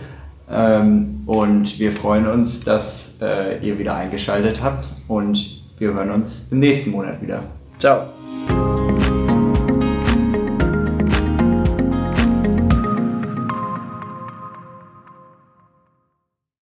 Ähm, 0.51 1.23
und 1.25 1.79
wir 1.79 1.91
freuen 1.91 2.27
uns, 2.27 2.63
dass 2.63 3.17
äh, 3.21 3.59
ihr 3.65 3.77
wieder 3.77 3.95
eingeschaltet 3.95 4.63
habt 4.63 4.89
und 5.07 5.58
wir 5.79 5.93
hören 5.93 6.11
uns 6.11 6.47
im 6.51 6.59
nächsten 6.59 6.91
Monat 6.91 7.21
wieder. 7.21 7.43
Ciao. 7.79 8.05